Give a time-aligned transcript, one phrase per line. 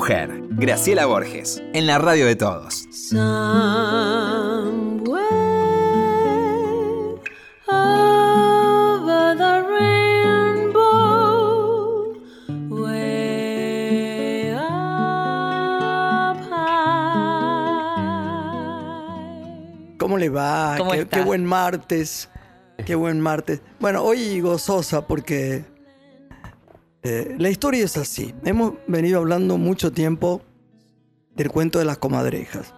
[0.00, 0.30] Mujer.
[0.52, 2.86] Graciela Borges, en la radio de todos.
[19.98, 20.76] ¿Cómo le va?
[20.78, 21.18] ¿Cómo qué, está?
[21.18, 22.30] qué buen martes.
[22.86, 23.60] Qué buen martes.
[23.78, 25.66] Bueno, hoy gozosa porque
[27.02, 28.34] eh, la historia es así.
[28.44, 30.42] Hemos venido hablando mucho tiempo
[31.34, 32.74] del cuento de las comadrejas.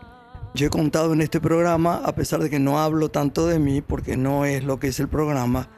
[0.54, 3.80] Yo he contado en este programa, a pesar de que no hablo tanto de mí,
[3.80, 5.68] porque no es lo que es el programa,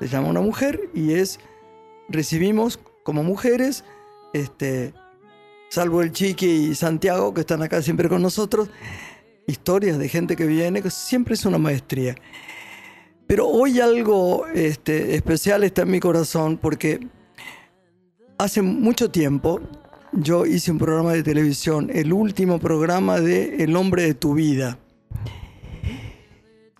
[0.00, 1.38] se llama Una Mujer y es,
[2.08, 3.84] recibimos como mujeres,
[4.34, 4.92] este,
[5.70, 8.68] salvo el Chiqui y Santiago, que están acá siempre con nosotros,
[9.46, 12.16] historias de gente que viene, que siempre es una maestría.
[13.26, 17.00] Pero hoy algo este, especial está en mi corazón porque
[18.38, 19.60] hace mucho tiempo
[20.12, 24.78] yo hice un programa de televisión, el último programa de El hombre de tu vida.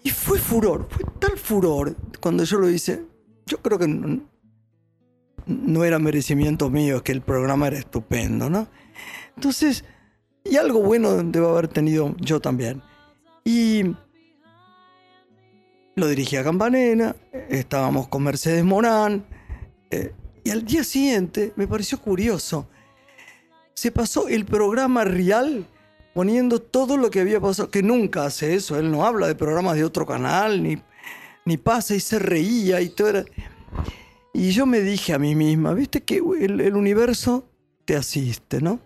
[0.02, 3.04] Y fue furor, fue tal furor cuando yo lo hice.
[3.44, 3.88] Yo creo que
[5.46, 8.68] no, era merecimiento mío, es que el programa era estupendo, ¿no?
[9.36, 9.84] Entonces,
[10.44, 12.82] y algo bueno debo haber tenido yo también.
[13.44, 13.82] Y
[15.96, 17.16] lo dirigía Campanena,
[17.50, 19.26] estábamos con Mercedes Morán,
[19.90, 20.12] eh,
[20.48, 22.66] y al día siguiente me pareció curioso.
[23.74, 25.66] Se pasó el programa real
[26.14, 29.76] poniendo todo lo que había pasado, que nunca hace eso, él no habla de programas
[29.76, 30.82] de otro canal, ni,
[31.44, 33.24] ni pasa y se reía y todo era...
[34.32, 37.44] Y yo me dije a mí misma, viste que el, universo
[37.84, 38.80] te asiste, ¿no?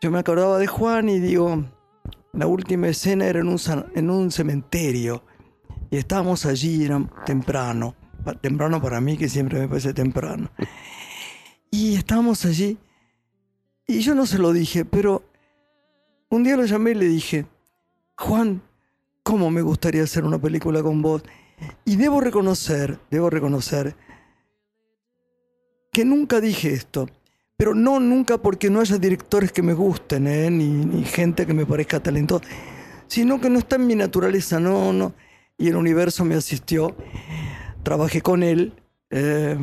[0.00, 1.64] Yo me acordaba de Juan y digo,
[2.32, 3.58] la última escena era en un,
[3.96, 5.24] en un cementerio
[5.90, 7.96] y estábamos allí, era temprano,
[8.34, 10.50] temprano para mí que siempre me parece temprano.
[11.70, 12.78] Y estábamos allí
[13.86, 15.22] y yo no se lo dije, pero
[16.28, 17.46] un día lo llamé y le dije,
[18.16, 18.62] Juan,
[19.22, 21.22] ¿cómo me gustaría hacer una película con vos?
[21.84, 23.96] Y debo reconocer, debo reconocer
[25.92, 27.08] que nunca dije esto.
[27.56, 30.50] Pero no nunca porque no haya directores que me gusten, ¿eh?
[30.50, 32.44] ni, ni gente que me parezca talentosa,
[33.06, 35.14] sino que no está en mi naturaleza, no, no.
[35.56, 36.94] Y el universo me asistió,
[37.86, 38.72] trabajé con él
[39.10, 39.56] eh,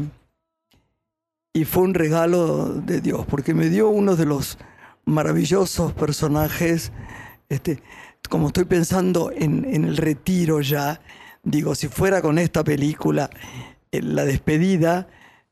[1.53, 4.57] y fue un regalo de Dios, porque me dio uno de los
[5.03, 6.94] maravillosos personajes,
[7.50, 7.83] este,
[8.29, 11.01] como estoy pensando en, el retiro ya,
[11.44, 13.29] digo, si fuera con esta película,
[13.91, 15.09] la despedida,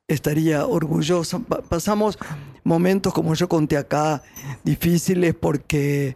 [0.08, 1.44] estaría orgulloso.
[1.44, 2.18] Pa- pasamos
[2.64, 4.24] momentos, como yo conté acá,
[4.64, 6.16] difíciles porque,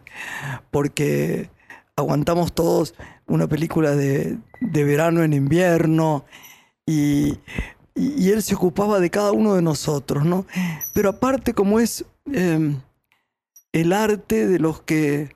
[0.70, 1.50] porque
[1.96, 2.94] aguantamos todos
[3.26, 6.24] una película de, de verano en invierno
[6.86, 7.38] y,
[7.94, 10.46] él se ocupaba de cada uno de nosotros, ¿no?
[10.92, 12.76] Pero aparte, como es eh,
[13.72, 15.34] el arte de los que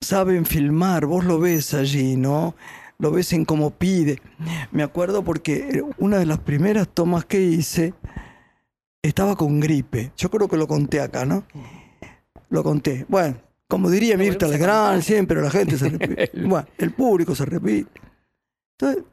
[0.00, 2.54] saben filmar, vos lo ves allí, ¿no?
[2.98, 4.20] Lo ves en cómo pide.
[4.72, 7.92] Me acuerdo porque una de las primeras tomas que hice
[9.02, 10.12] estaba con gripe.
[10.16, 11.44] Yo creo que lo conté acá, ¿no?
[12.48, 13.04] Lo conté.
[13.08, 13.36] Bueno,
[13.68, 16.30] como diría Mirta Legrand, siempre la gente se repite.
[16.46, 17.90] Bueno, el público se repite.
[18.78, 19.04] Entonces,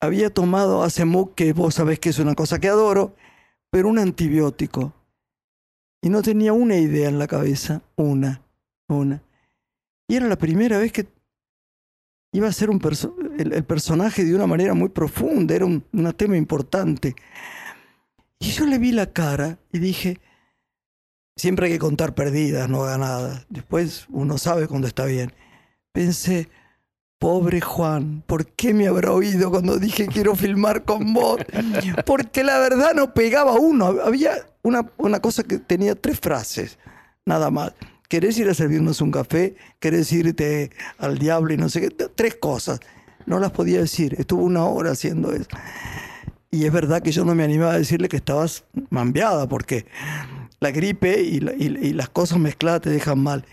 [0.00, 3.14] había tomado Acemuk, que vos sabés que es una cosa que adoro,
[3.70, 4.92] pero un antibiótico.
[6.02, 8.42] Y no tenía una idea en la cabeza, una,
[8.88, 9.22] una.
[10.08, 11.06] Y era la primera vez que
[12.32, 12.80] iba a ser un
[13.38, 17.14] el, el personaje de una manera muy profunda, era un, un tema importante.
[18.38, 20.18] Y yo le vi la cara y dije,
[21.36, 23.46] siempre hay que contar perdidas, no ganadas.
[23.50, 25.32] Después uno sabe cuando está bien.
[25.92, 26.48] Pensé,
[27.20, 31.38] pobre Juan, ¿por qué me habrá oído cuando dije quiero filmar con vos?
[32.06, 33.94] Porque la verdad no pegaba uno.
[34.02, 36.78] Había una, una cosa que tenía tres frases,
[37.26, 37.74] nada más.
[38.08, 39.54] ¿Querés ir a servirnos un café?
[39.78, 41.90] ¿Querés irte al diablo y no sé qué?
[41.90, 42.80] Tres cosas.
[43.26, 44.16] No las podía decir.
[44.18, 45.46] Estuvo una hora haciendo eso.
[46.50, 49.84] Y es verdad que yo no me animaba a decirle que estabas mambeada, porque
[50.58, 51.40] la gripe y
[51.92, 53.44] las cosas mezcladas te dejan mal.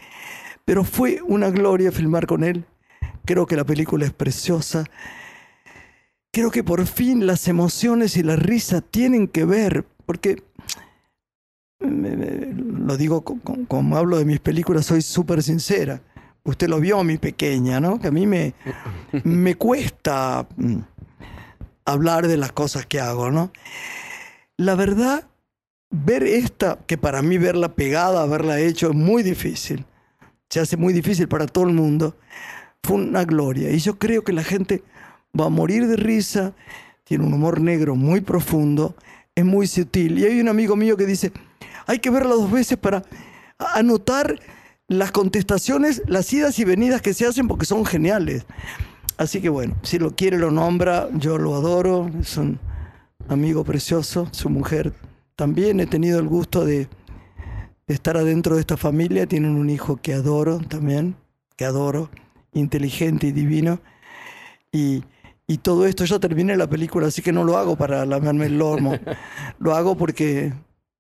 [0.63, 2.65] Pero fue una gloria filmar con él.
[3.25, 4.85] Creo que la película es preciosa.
[6.31, 10.44] Creo que por fin las emociones y la risa tienen que ver, porque
[11.79, 16.01] me- lo digo co- co- como hablo de mis películas, soy súper sincera.
[16.44, 17.99] Usted lo vio, mi pequeña, ¿no?
[17.99, 18.53] Que a mí me,
[19.23, 20.77] me cuesta mm,
[21.85, 23.51] hablar de las cosas que hago, ¿no?
[24.57, 25.27] La verdad,
[25.89, 29.85] ver esta, que para mí verla pegada, haberla hecho, es muy difícil.
[30.49, 32.15] Se hace muy difícil para todo el mundo.
[32.88, 33.69] Fue una gloria.
[33.69, 34.81] Y yo creo que la gente
[35.38, 36.54] va a morir de risa,
[37.04, 38.95] tiene un humor negro muy profundo,
[39.36, 40.18] es muy sutil.
[40.18, 41.34] Y hay un amigo mío que dice,
[41.86, 43.04] hay que verla dos veces para
[43.57, 44.39] anotar
[44.88, 48.45] las contestaciones, las idas y venidas que se hacen porque son geniales.
[49.18, 52.57] Así que bueno, si lo quiere lo nombra, yo lo adoro, es un
[53.28, 54.94] amigo precioso, su mujer
[55.36, 56.88] también, he tenido el gusto de,
[57.86, 61.18] de estar adentro de esta familia, tienen un hijo que adoro también,
[61.57, 62.10] que adoro,
[62.59, 63.80] inteligente y divino.
[64.71, 65.04] Y,
[65.48, 68.57] y todo esto, ya terminé la película, así que no lo hago para lamerme el
[68.57, 68.98] lomo,
[69.59, 70.54] lo hago porque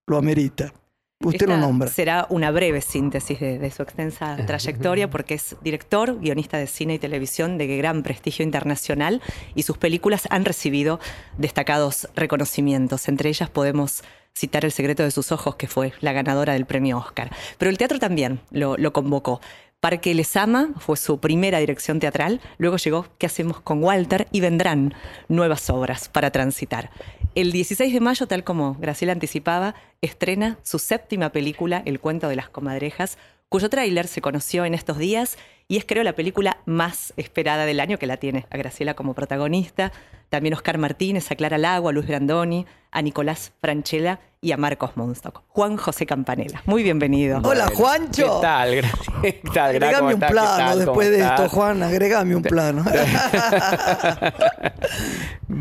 [0.05, 0.73] lo amerita.
[1.19, 1.89] Usted lo nombra.
[1.89, 6.93] Será una breve síntesis de, de su extensa trayectoria, porque es director, guionista de cine
[6.93, 9.21] y televisión de gran prestigio internacional
[9.55, 10.99] y sus películas han recibido
[11.39, 13.07] destacados reconocimientos.
[13.07, 14.03] Entre ellas podemos
[14.37, 17.31] citar El secreto de sus ojos, que fue la ganadora del premio Oscar.
[17.57, 19.41] Pero el teatro también lo, lo convocó.
[19.79, 24.27] Parque Les Ama fue su primera dirección teatral, luego llegó ¿Qué hacemos con Walter?
[24.31, 24.95] y vendrán
[25.27, 26.89] nuevas obras para transitar.
[27.35, 32.35] El 16 de mayo, tal como Graciela anticipaba, estrena su séptima película, El cuento de
[32.35, 33.19] las comadrejas,
[33.49, 35.37] cuyo tráiler se conoció en estos días
[35.67, 39.13] y es creo la película más esperada del año que la tiene a Graciela como
[39.13, 39.91] protagonista,
[40.29, 44.91] también Oscar Martínez, a Clara Lago, a Luis Brandoni, a Nicolás Franchella y a Marcos
[44.95, 45.41] Monstock.
[45.49, 47.41] Juan José Campanella, muy bienvenido.
[47.43, 48.39] Hola, Juancho.
[48.39, 48.81] ¿Qué tal?
[49.21, 49.71] ¿Qué tal?
[49.71, 51.49] Agregame ¿Cómo un plano después de esto?
[51.49, 51.83] Juan.
[51.83, 52.85] Agregame un plano.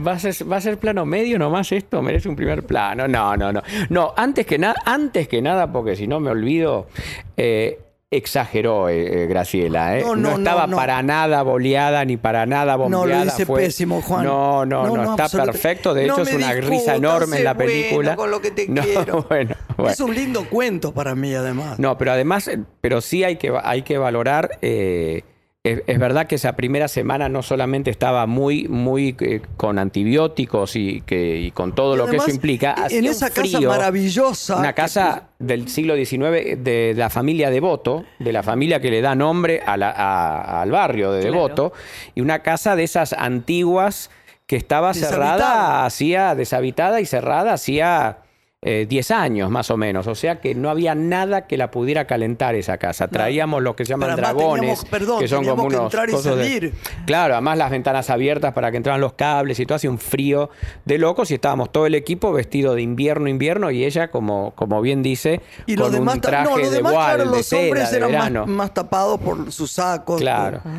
[0.06, 2.00] ¿Va a, ser, ¿Va a ser plano medio nomás esto?
[2.00, 3.08] ¿Merece un primer plano?
[3.08, 3.60] No, no, no.
[3.88, 6.86] No, antes que, nada antes que nada, porque si no me olvido,
[7.36, 7.80] eh,
[8.10, 9.98] exageró eh, eh, Graciela.
[9.98, 10.02] ¿eh?
[10.02, 10.76] No, no, no, estaba no.
[10.76, 13.24] para nada boleada ni para nada No, lo bombeada.
[13.26, 14.24] hice fue- pésimo, Juan.
[14.24, 15.92] No, no, No, está perfecto.
[15.92, 18.16] De hecho, es una discutas, risa enorme en la bueno película.
[18.16, 19.22] con lo que te quiero.
[19.28, 19.92] bueno, bueno.
[19.92, 21.78] Es un lindo cuento para mí, además.
[21.78, 24.58] No, pero además, eh, pero sí hay que, hay que valorar.
[24.62, 25.22] eh,
[25.72, 30.76] es, es verdad que esa primera semana no solamente estaba muy, muy eh, con antibióticos
[30.76, 32.74] y, que, y con todo Y lo que eso implica.
[32.90, 34.56] En esa casa maravillosa.
[34.56, 39.00] Una que- casa del siglo XIX de la familia Devoto, de la familia que le
[39.00, 41.34] da nombre a la- a- al barrio de Claro.
[41.34, 41.72] Devoto,
[42.14, 44.10] y una casa de esas antiguas
[44.46, 48.18] que estaba cerrada, hacía deshabitada y cerrada hacía
[48.68, 50.08] eh, 10 años más o menos.
[50.08, 53.06] O sea que no había nada que la pudiera calentar esa casa.
[53.06, 56.12] Traíamos lo que se llaman dragones, teníamos- perdón, que son como que unos entrar y
[56.12, 56.74] de- salir.
[57.06, 60.50] Claro, además las ventanas abiertas para que entraran los cables y todo, hacía un frío
[60.84, 64.80] de locos y estábamos todo el equipo vestido de invierno, invierno y ella, como, como
[64.80, 67.46] bien dice, Y con los demás, un traje no, los de demás, claro, de los
[67.46, 68.40] seda, hombres de eran verano.
[68.46, 70.20] más, más tapados por sus sacos.
[70.20, 70.60] Claro.
[70.62, 70.72] por-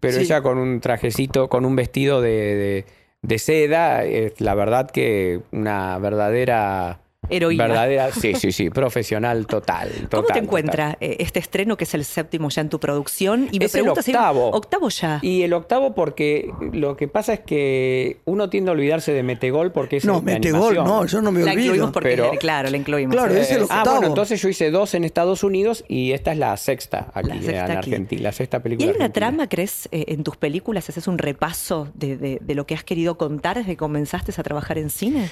[0.00, 0.22] Pero Sí.
[0.22, 2.86] ella con un trajecito, con un vestido de, de-
[3.20, 6.99] de seda, es la verdad que una verdadera...
[7.30, 7.66] Heroína.
[7.66, 9.90] Verdadera, sí, sí, sí, profesional total.
[10.10, 13.48] ¿Cómo te encuentra eh, este estreno que es el séptimo ya en tu producción?
[13.52, 14.50] Y me Es el pregunto si- octavo.
[14.50, 15.18] octavo ya.
[15.22, 19.72] Y el octavo porque lo que pasa es que uno tiende a olvidarse de Metegol
[19.72, 20.84] porque es No, Metegol, animación.
[20.86, 21.92] no, yo no me la incluimos olvido.
[21.92, 23.14] porque, pero- claro, la incluimos.
[23.16, 23.90] Claro, es el ah, octavo.
[23.92, 27.34] bueno, entonces yo hice dos en Estados Unidos y esta es la sexta aquí La
[27.36, 27.90] sexta en aquí.
[27.90, 28.84] Argentina, la sexta ¿Y película.
[28.90, 29.26] hay una argentina.
[29.28, 30.88] trama, crees, eh, en tus películas?
[30.88, 34.42] ¿Haces un repaso de, de- de lo que has querido contar desde que comenzaste a
[34.42, 35.28] trabajar en cine?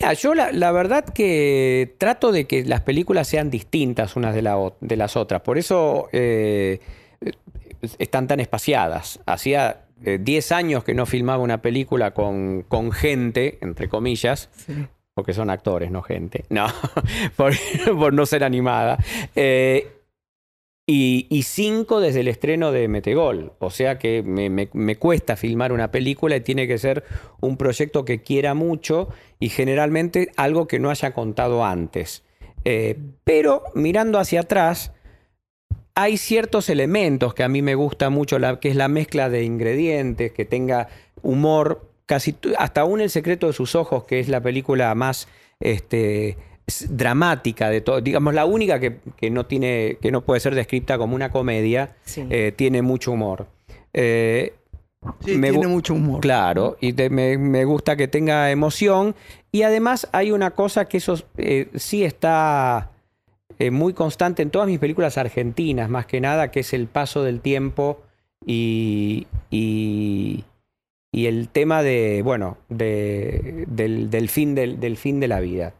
[0.00, 4.42] Mira, yo la, la verdad que trato de que las películas sean distintas unas de,
[4.42, 5.40] la o- de las otras.
[5.40, 6.78] Por eso eh,
[7.98, 9.18] están tan espaciadas.
[9.26, 14.50] Hacía eh, 10 años que no filmaba una película con, con gente, entre comillas,
[15.14, 16.44] porque son actores, no gente.
[16.48, 16.66] No,
[17.36, 17.54] por,
[17.98, 18.98] por no ser animada.
[19.34, 19.97] Eh,
[20.90, 23.52] y, cinco desde el estreno de Metegol.
[23.58, 27.04] O sea que me, cuesta filmar una película y tiene que ser
[27.40, 32.24] un proyecto que quiera mucho y generalmente algo que no haya contado antes.
[32.64, 34.92] Eh, pero mirando hacia atrás,
[35.94, 39.42] hay ciertos elementos que a mí me gusta mucho, la, que es la mezcla de
[39.42, 40.88] ingredientes, que tenga
[41.20, 45.28] humor, casi hasta aún El secreto de sus ojos, que es la película más
[45.60, 46.38] este,
[46.90, 50.98] dramática de todo, digamos la única que, que no tiene, que no puede ser descrita
[50.98, 52.26] como una comedia, Sí.
[52.30, 53.46] eh, tiene mucho humor.
[53.92, 54.54] Eh,
[55.24, 56.20] Sí, me tiene mucho humor.
[56.20, 59.14] Claro, y te- me, me gusta que tenga emoción.
[59.52, 62.90] Y además hay una cosa que eso eh, sí está
[63.60, 67.22] eh, muy constante en todas mis películas argentinas, más que nada, que es el paso
[67.22, 68.00] del tiempo
[68.44, 70.44] y, y,
[71.12, 75.74] y el tema de, bueno, de- del, del fin del, del fin de la vida.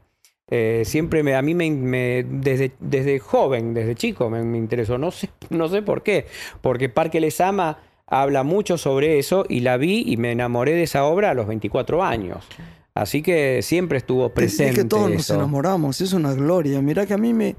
[0.51, 4.97] Eh, siempre me, a mí me, me- desde, desde joven, desde chico me, me interesó,
[4.97, 6.27] no sé, no sé por qué,
[6.63, 10.85] porque Parque Les Ama habla mucho sobre eso y la vi y me enamoré de
[10.85, 12.47] esa obra a los 24 años.
[12.95, 14.71] Así que siempre estuvo Es- presente.
[14.73, 16.81] Es que todos nos enamoramos, es una gloria.
[16.81, 17.55] Mira que a mí me.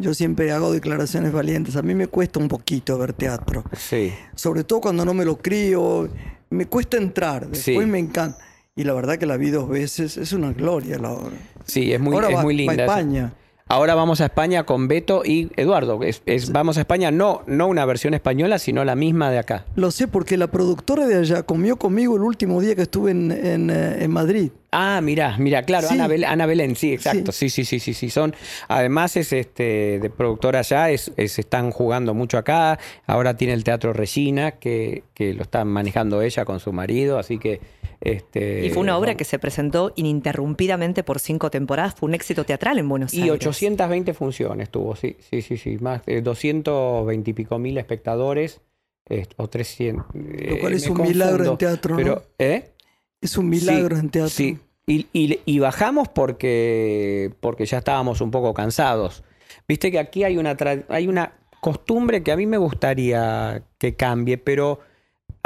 [0.00, 1.76] Yo siempre hago declaraciones valientes.
[1.76, 3.64] A mí me cuesta un poquito ver teatro.
[3.76, 4.12] Sí.
[4.34, 6.08] Sobre todo cuando no me lo crío.
[6.50, 7.42] Me cuesta entrar.
[7.48, 7.86] Después Sí.
[7.90, 8.38] me encanta.
[8.78, 11.34] Y la verdad que la vi dos veces, es una gloria la obra.
[11.64, 12.74] Sí, es muy, Ahora es va- muy linda.
[12.84, 13.32] España.
[13.68, 16.00] Ahora vamos a España con Beto y Eduardo.
[16.04, 19.64] Es, es- vamos a España, no, no una versión española, sino la misma de acá.
[19.74, 23.32] Lo sé porque la productora de allá comió conmigo el último día que estuve en,
[23.32, 24.50] en, eh, en Madrid.
[24.70, 25.94] Ah, mira, mira, claro, Sí.
[25.94, 28.34] Ana, Belén, Ana Belén, sí, exacto, sí, sí, sí, sí, sí, son,
[28.68, 33.64] además es este de productora allá, es, es- están jugando mucho acá, ahora tiene el
[33.64, 37.60] Teatro Regina, que, que lo está manejando ella con su marido, así que
[38.00, 41.94] este Y fue una obra que se presentó ininterrumpidamente por cinco temporadas.
[41.94, 43.46] Fue un éxito teatral en Buenos y Aires.
[43.46, 48.60] 820 funciones tuvo, sí, sí, sí, sí, más de 220 y pico mil espectadores,
[49.08, 50.06] eh, o 300.
[50.14, 51.96] Lo cual eh, es me un milagro en teatro, ¿no?
[51.96, 52.72] Pero, ¿eh?
[53.20, 54.30] Es un milagro Sí, en teatro.
[54.30, 59.22] Sí, y, y- y bajamos porque, porque ya estábamos un poco cansados.
[59.68, 60.56] Viste que aquí hay una,
[60.88, 64.80] hay una costumbre que a mí me gustaría que cambie, pero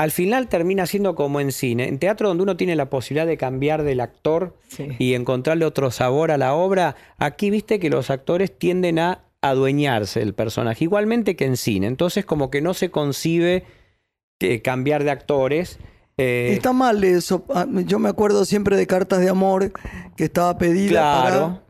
[0.01, 1.87] al final termina siendo como en cine.
[1.87, 4.89] En teatro donde uno tiene la posibilidad de cambiar del actor Sí.
[4.99, 10.21] y encontrarle otro sabor a la obra, aquí viste que los actores tienden a adueñarse
[10.21, 11.87] del personaje, igualmente que en cine.
[11.87, 13.65] Entonces como que no se concibe
[14.39, 15.79] que cambiar de actores.
[16.17, 17.45] eh, Está mal eso.
[17.55, 19.71] Ah, Yo me acuerdo siempre de Cartas de Amor
[20.17, 21.41] que estaba pedida Claro.
[21.41, 21.63] para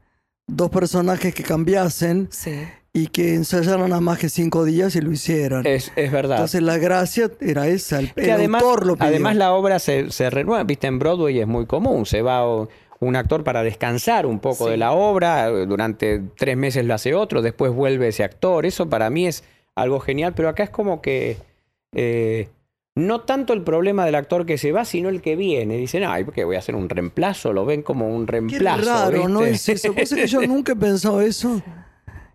[0.46, 2.54] dos personajes que cambiasen Sí.
[2.92, 5.64] Y que ensayaran nada más que cinco días y lo hicieran.
[5.66, 6.38] es, es verdad.
[6.38, 8.00] Entonces la gracia era esa.
[8.00, 9.08] El, Que el además, autor lo pidió.
[9.08, 12.68] además la obra se, se renueva, viste, en Broadway es muy común, se va o-
[12.98, 14.72] un actor para descansar un poco Sí.
[14.72, 19.08] de la obra, durante tres meses lo hace otro, después vuelve ese actor, eso para
[19.08, 19.42] mí es
[19.74, 21.38] algo genial, pero acá es como que
[21.94, 22.48] eh,
[22.96, 26.24] no tanto el problema del actor que se va, sino el que viene, dicen, ay,
[26.24, 27.52] ¿por qué voy a hacer un reemplazo?
[27.54, 28.84] Lo ven como un Qué reemplazo.
[28.84, 29.72] raro, ¿no ¿viste?
[29.72, 29.94] es eso?
[29.94, 31.62] Pues es que yo nunca he pensado eso.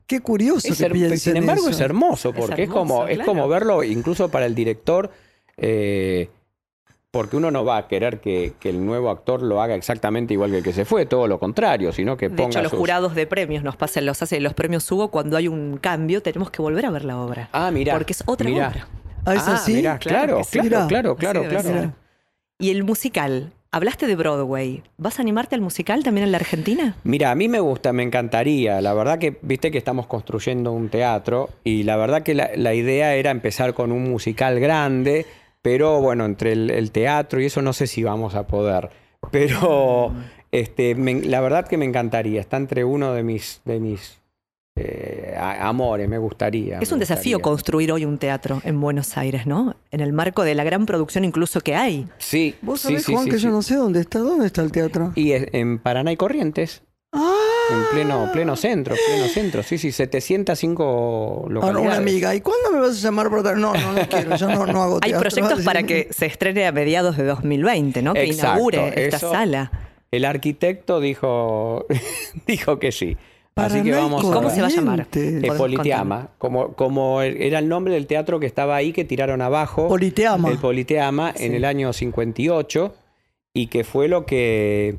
[0.07, 1.71] Qué curioso Es que piensen sin embargo, eso.
[1.71, 5.09] es hermoso, porque es, hermoso, como, es como verlo, incluso para el director,
[5.57, 6.29] eh,
[7.11, 10.51] porque uno no va a querer que, que el nuevo actor lo haga exactamente igual
[10.51, 12.79] que el que se fue, todo lo contrario, sino que De ponga hecho, los sus-
[12.79, 16.51] jurados de premios nos pasan, los hace los premios Hugo, cuando hay un cambio, tenemos
[16.51, 17.49] que volver a ver la obra.
[17.53, 17.93] Ah, mira.
[17.93, 18.67] Porque es otra mirá.
[18.69, 18.87] obra.
[19.25, 19.73] Ah, ¿es Ah, así?
[19.75, 20.59] mirá, Claro sí.
[20.59, 21.93] claro, claro, claro, claro.
[22.59, 23.53] Y el musical.
[23.75, 24.83] Hablaste de Broadway.
[24.97, 26.95] ¿Vas a animarte al musical también en la Argentina?
[27.03, 28.79] Mira, a mí me gusta, me encantaría.
[28.79, 32.73] La verdad que, viste que estamos construyendo un teatro y la verdad que la, la
[32.73, 35.25] idea era empezar con un musical grande,
[35.61, 38.91] pero bueno, entre el, el teatro y eso no sé si vamos a poder.
[39.29, 40.13] Pero
[40.53, 42.39] este, me- la verdad que me encantaría.
[42.39, 44.19] Está entre uno de mis, de mis
[44.77, 46.79] eh, amores, me gustaría.
[46.79, 49.75] Es me un desafío construir hoy un teatro en Buenos Aires, ¿no?
[49.91, 52.07] En el marco de la gran producción incluso que hay.
[52.17, 53.43] Sí, Vos sí, sabés, sí, Juan, sí, que sí.
[53.43, 54.19] yo no sé dónde está.
[54.19, 55.11] ¿Dónde está el teatro?
[55.15, 56.81] Y es- en Paraná y Corrientes.
[57.13, 57.33] ¡Ah!
[57.71, 59.63] En pleno, pleno centro, pleno centro.
[59.63, 61.87] Sí, sí, 705 Ahora, localidades.
[61.87, 62.35] una amiga.
[62.35, 64.35] ¿Y cuándo me vas a llamar para No, no, no quiero.
[64.35, 65.29] Yo no, no hago Hay teatro.
[65.29, 68.13] proyectos para que se estrene a mediados de 2020, ¿no?
[68.13, 69.71] Que Exacto, inaugure esta eso- sala.
[70.11, 71.85] El arquitecto dijo,
[72.47, 73.17] dijo que sí.
[73.57, 75.07] Así que vamos a ¿Cómo se va a llamar?
[75.13, 79.87] Eh, Politeama, como, como era el nombre del teatro que estaba ahí que tiraron abajo.
[79.87, 80.49] Politeama.
[80.51, 82.93] El Politeama en el año 58
[83.53, 84.97] y que fue lo que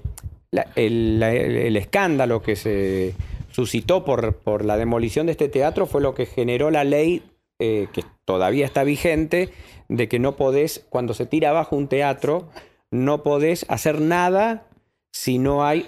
[0.50, 3.14] la- el, la- el- el escándalo que se
[3.50, 7.22] suscitó por, por la demolición de este teatro fue lo que generó la ley
[7.58, 9.50] eh, que todavía está vigente
[9.88, 12.48] de que no podés, cuando se tira abajo un teatro,
[12.90, 14.64] no podés hacer nada
[15.12, 15.86] si no hay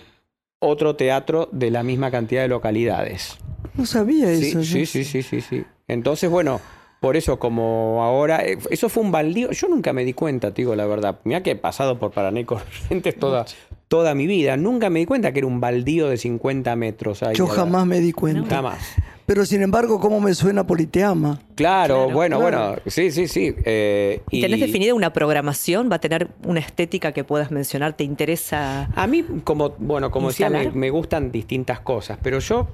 [0.61, 3.39] otro teatro de la misma cantidad de localidades.
[3.75, 4.63] No sabía Sí, eso.
[4.63, 4.87] sí, yo.
[4.87, 5.65] sí, sí, sí, sí.
[5.87, 6.61] Entonces, bueno,
[7.01, 10.63] por eso como ahora, eh, eso fue un baldío, yo nunca me di cuenta, te
[10.63, 11.21] digo la verdad.
[11.25, 13.47] Mira que he pasado por Paraná y Corrientes toda,
[13.89, 17.23] toda mi vida, nunca me di cuenta que era un baldío de 50 metros.
[17.23, 17.65] ahí, Yo ¿verdad?
[17.65, 18.57] jamás me di cuenta.
[18.57, 18.79] Jamás.
[19.27, 21.39] Pero sin embargo, ¿cómo me suena Politeama?
[21.55, 22.59] Claro, Claro, bueno, claro.
[22.69, 23.55] bueno, sí, sí, sí.
[23.65, 25.91] eh, ¿Y tenés definida una programación?
[25.91, 27.93] ¿Va a tener una estética que puedas mencionar?
[27.95, 28.89] ¿Te interesa?
[28.95, 32.69] A mí, como, bueno, como decía, me gustan distintas cosas, pero yo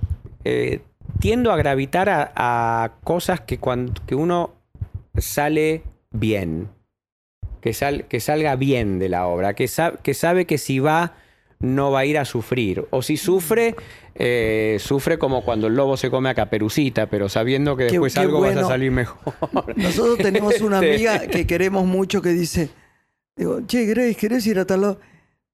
[0.44, 0.82] eh,
[1.18, 4.50] tiendo a gravitar a, a cosas que, cuando, que uno
[5.16, 6.68] sale bien,
[7.64, 11.14] que, sal- que salga bien de la obra, que, sa- que sabe que si va
[11.60, 13.74] no va a ir a sufrir, o si sufre,
[14.16, 18.20] eh, sufre como cuando el lobo se come a caperucita, pero sabiendo que después qué
[18.20, 19.32] algo vas a salir mejor.
[19.76, 20.90] Nosotros tenemos una Este.
[21.08, 22.68] amiga que queremos mucho que dice,
[23.34, 25.00] digo, che, Grace, ¿querés ir a tal lado?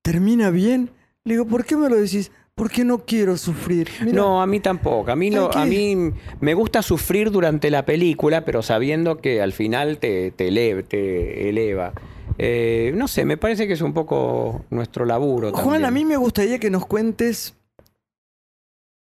[0.02, 0.90] ¿Termina bien?
[1.23, 2.33] Le digo, ¿por qué me lo decís?
[2.54, 3.88] Porque no quiero sufrir.
[4.00, 5.11] Mira, No, a mí tampoco.
[5.11, 9.52] A mí, no, a mí me gusta sufrir durante la película, pero sabiendo que al
[9.52, 11.92] final te, te, eleva, te eleva.
[12.38, 15.52] Eh, no sé, me parece que es un poco nuestro laburo.
[15.52, 15.85] Juan, también.
[15.85, 17.54] a mí me gustaría que nos cuentes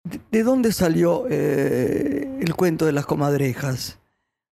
[0.03, 3.99] de, de dónde salió eh, el cuento de las comadrejas.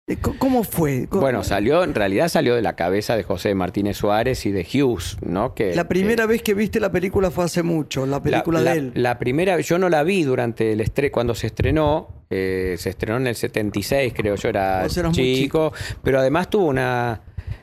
[0.10, 1.08] Eh, ¿Cómo fue?
[1.12, 5.18] Bueno, salió, en realidad salió de la cabeza de José Martínez Suárez y de Hughes,
[5.22, 5.54] ¿no?
[5.54, 8.60] Que, la primera que- vez que viste la película fue hace mucho, la la- película
[8.62, 8.92] la, de él.
[8.96, 13.18] La primera, yo no la vi durante el estre cuando se estrenó, eh, se estrenó
[13.18, 15.72] en el 76, creo yo era chico,
[16.04, 17.22] pero además tuvo una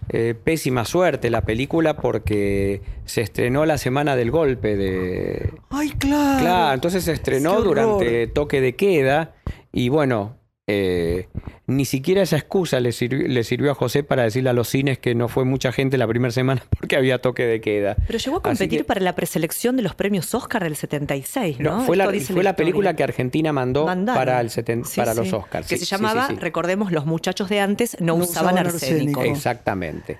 [0.08, 6.38] eh, pésima suerte la película porque se estrenó la semana del golpe de, Ay, claro.
[6.40, 9.34] Claro, entonces se estrenó durante toque de queda
[9.72, 10.36] y bueno,
[10.68, 11.28] eh,
[11.68, 14.98] ni siquiera esa excusa le sirvió, le sirvió a José para decirle a los cines
[14.98, 17.96] que no fue mucha gente la primera semana porque había toque de queda.
[18.06, 21.78] Pero llegó a competir que- para la preselección de los premios Oscar del 76, ¿no?
[21.78, 25.18] No, fue la, fue película que Argentina mandó para, el seten- Sí, para sí.
[25.20, 25.68] los Oscars.
[25.68, 26.40] Que sí, se llamaba, sí, sí.
[26.40, 29.20] recordemos, los muchachos de antes no, No usaban usaban arsénico.
[29.20, 29.24] arsénico.
[29.24, 30.18] Exactamente.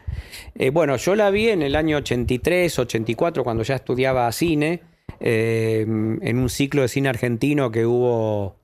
[0.55, 4.81] Eh, bueno, yo la vi en el año 83, 84, cuando ya estudiaba cine,
[5.19, 8.57] eh, en un ciclo de cine argentino que hubo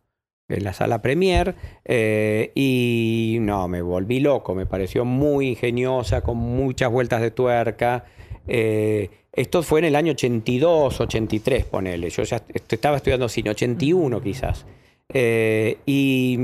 [0.52, 1.54] en la sala Premier,
[1.85, 8.04] eh, y no, me volví loco, me pareció muy ingeniosa, con muchas vueltas de tuerca.
[8.47, 12.11] Eh, esto fue en el año 82, 83, ponele.
[12.11, 14.66] Yo ya est- estaba estudiando cine, 81 quizás.
[15.09, 16.38] Eh, y,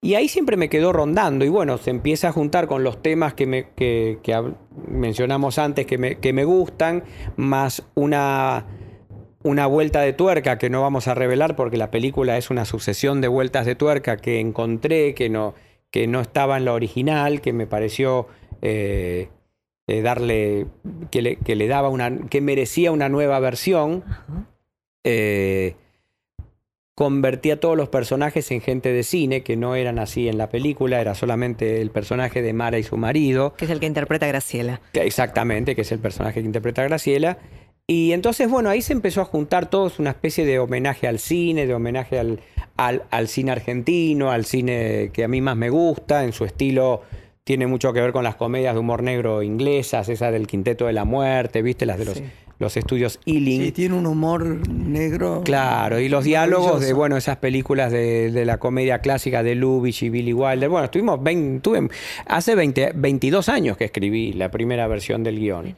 [0.00, 1.44] y ahí siempre me quedó rondando.
[1.44, 4.18] Y bueno, se empieza a juntar con los temas que, me, que,
[4.88, 7.02] mencionamos antes que me, que me gustan,
[7.36, 8.66] más una,
[9.42, 13.20] una vuelta de tuerca que no vamos a revelar porque la película es una sucesión
[13.20, 15.54] de vueltas de tuerca que encontré, que no,
[15.90, 18.26] que no estaba en la original, que me pareció
[18.62, 19.28] eh,
[19.86, 20.66] eh, darle,
[21.10, 24.04] que le, que le daba una, que merecía una nueva versión.
[25.04, 25.74] Eh,
[26.94, 30.50] convertía a todos los personajes en gente de cine, que no eran así en la
[30.50, 34.26] película, era solamente el personaje de Mara y su marido, Que es el que interpreta
[34.26, 34.82] a Graciela.
[34.92, 37.38] que- exactamente, que es el personaje que interpreta a Graciela.
[37.92, 41.18] Y entonces, bueno, ahí se empezó a juntar todo, es una especie de homenaje al
[41.18, 42.38] cine, de homenaje al,
[42.76, 47.02] al, al cine argentino, al cine que a mí más me gusta, en su estilo
[47.42, 50.92] tiene mucho que ver con las comedias de humor negro inglesas, esa del Quinteto de
[50.92, 52.24] la Muerte, viste, las de los, Sí.
[52.60, 53.60] los estudios Ealing.
[53.64, 55.42] Sí, tiene un humor negro.
[55.44, 60.04] Claro, y los diálogos de bueno, esas películas de, de la comedia clásica de Lubitsch
[60.04, 60.68] y Billy Wilder.
[60.68, 61.90] Bueno, estuvimos 20 tuve-
[62.26, 65.74] hace 20, 22 años que escribí la primera versión del guion.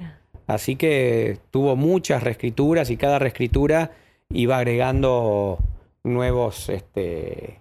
[0.55, 3.93] Así que tuvo muchas reescrituras y cada reescritura
[4.31, 5.59] iba agregando
[6.05, 7.61] nuevos, este,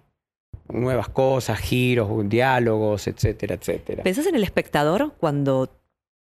[0.70, 4.04] nuevas cosas, giros, diálogos, etcétera, etcétera.
[4.04, 5.70] ¿Pensás en el espectador cuando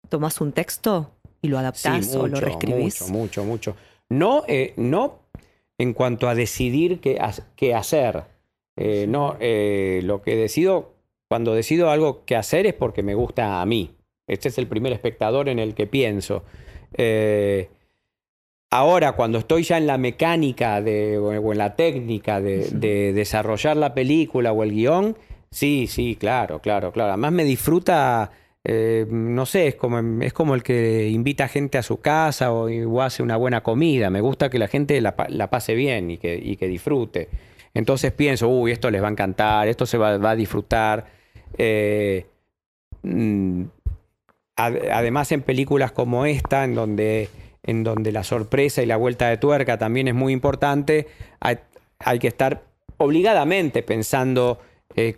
[0.08, 1.10] tomás un texto
[1.42, 3.02] y lo adaptás Sí, o lo reescribís?
[3.02, 3.76] Mucho, mucho, mucho.
[4.08, 5.20] No, eh, no
[5.78, 8.24] en cuanto a decidir qué hacer.
[8.76, 10.94] Eh, no, eh, lo que decido,
[11.28, 13.94] cuando decido algo que hacer es porque me gusta a mí.
[14.30, 16.44] Este es el primer espectador en el que pienso.
[16.96, 17.68] Eh,
[18.70, 23.76] ahora, cuando estoy ya en la mecánica de, o en la técnica de, de desarrollar
[23.76, 25.16] la película o el guion,
[25.50, 27.10] sí, sí, claro, claro, claro.
[27.12, 28.30] Además me disfruta,
[28.64, 32.68] eh, no sé, es como, es como el que invita gente a su casa o,
[32.70, 34.10] o hace una buena comida.
[34.10, 37.28] Me gusta que la gente la, pa- la pase bien y que, y que disfrute.
[37.74, 41.06] Entonces pienso, uy, esto les va a encantar, esto se va, va a disfrutar.
[41.58, 42.26] Eh,
[43.02, 43.62] mm,
[44.64, 47.28] además en películas como esta, en donde,
[47.62, 51.06] en donde la sorpresa y la vuelta de tuerca también es muy importante,
[51.40, 51.58] hay,
[51.98, 52.62] hay que estar
[52.96, 54.58] obligadamente pensando
[54.96, 55.16] eh,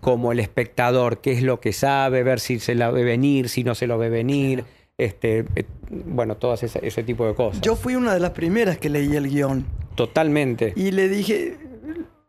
[0.00, 3.64] como el espectador, qué es lo que sabe, ver si se la ve venir, si
[3.64, 4.64] no se lo ve venir,
[4.98, 7.60] este, eh, bueno, todo ese, ese tipo de cosas.
[7.62, 9.66] Yo fui una de las primeras que leí el guion.
[9.94, 10.72] Totalmente.
[10.76, 11.56] Y le dije,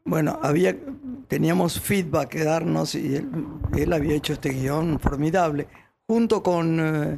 [0.05, 0.75] bueno, había,
[1.27, 3.29] teníamos feedback que darnos y él,
[3.77, 5.67] él había hecho este guion formidable,
[6.07, 7.17] junto con, eh,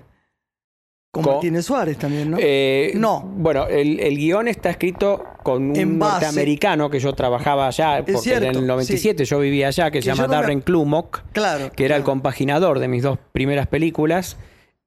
[1.11, 2.37] con, Con- Martínez Suárez también, ¿no?
[2.39, 3.21] Eh, No.
[3.21, 8.17] Bueno, el, el guion está escrito con un En norteamericano que yo trabajaba allá, porque
[8.17, 11.21] cierto, en el 97 yo vivía allá, que, Que se llama no me- Darren Klumok,
[11.31, 11.71] claro.
[11.75, 14.37] que era el compaginador de mis dos primeras películas.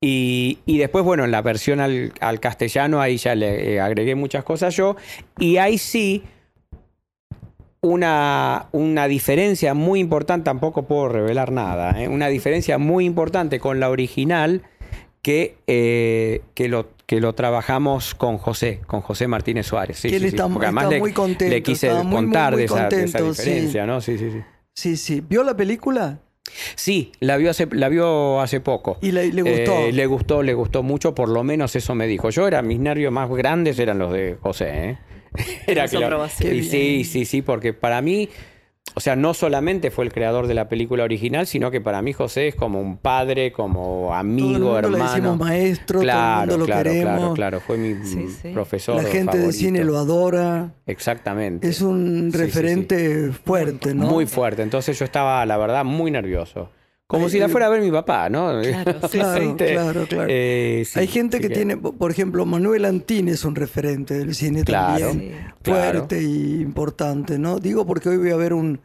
[0.04, 4.16] Y, y después, bueno, en la versión al, al castellano, ahí ya le eh, agregué
[4.16, 4.96] muchas cosas yo.
[5.38, 6.24] Y ahí sí,
[7.82, 12.08] una, una diferencia muy importante, tampoco puedo revelar nada, ¿eh?
[12.08, 14.62] una diferencia muy importante con la original
[15.20, 19.98] que, eh, que, lo, que lo trabajamos con José, con José Martínez Suárez.
[19.98, 22.12] Sí, Que él sí, sí, está- porque además está le, muy contento, le quise muy,
[22.14, 23.42] contar muy de, esa, de esa contento, sí.
[23.50, 24.00] diferencia, ¿no?
[24.00, 24.40] Sí, sí, sí.
[24.74, 25.20] Sí, sí.
[25.28, 26.20] ¿Vio la película?
[26.76, 28.98] Sí, la vio hace, la vio hace poco.
[29.00, 29.72] Y le, le gustó.
[29.80, 32.30] Eh, le gustó, le gustó mucho, por lo menos eso me dijo.
[32.30, 34.98] Yo era, mis nervios más grandes eran los de José, ¿eh?
[35.66, 38.28] Era que lo- y sí, sí, sí, porque para mí,
[38.94, 42.12] o sea, no solamente fue el creador de la película original, sino que para mí
[42.12, 44.98] José es como un padre, como amigo, todo el mundo hermano.
[44.98, 47.16] Le decimos maestro, claro, todo el mundo lo claro, queremos.
[47.18, 48.48] claro, claro, fue mi Sí, sí.
[48.52, 48.96] profesor.
[48.96, 49.52] La gente de favorito.
[49.52, 50.74] cine lo adora.
[50.86, 51.68] Exactamente.
[51.68, 52.44] Es un Sí, sí, sí.
[52.44, 54.06] referente fuerte, ¿no?
[54.08, 54.62] Muy fuerte.
[54.62, 56.68] Entonces yo estaba, la verdad, muy nervioso.
[57.12, 58.60] Como si la fuera a ver mi papá, ¿no?
[58.62, 59.72] Claro, sí, Claro, ¿Viste?
[59.72, 60.26] claro, claro.
[60.30, 64.64] Eh, sí, Hay gente que, tiene, por ejemplo, Manuel Antín es un referente del cine
[64.64, 65.30] Claro, también.
[65.32, 65.36] Sí.
[65.62, 65.98] claro.
[66.00, 67.58] Fuerte y importante, ¿no?
[67.58, 68.80] Digo porque hoy voy a ver un,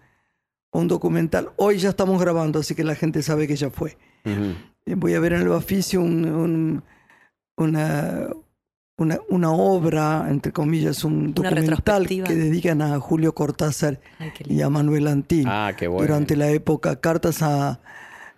[0.73, 1.49] un documental.
[1.55, 3.97] Hoy ya estamos grabando, así que la gente sabe que ya fue.
[4.25, 4.55] Eh,
[4.95, 6.83] Voy a ver en el Baficio un- un-
[7.57, 8.27] una,
[8.97, 14.69] una, una obra, entre comillas, un documental que dedican a Julio Cortázar Ay, y a
[14.69, 16.05] Manuel Antín Ah, qué bueno.
[16.07, 17.79] durante la época Cartas a,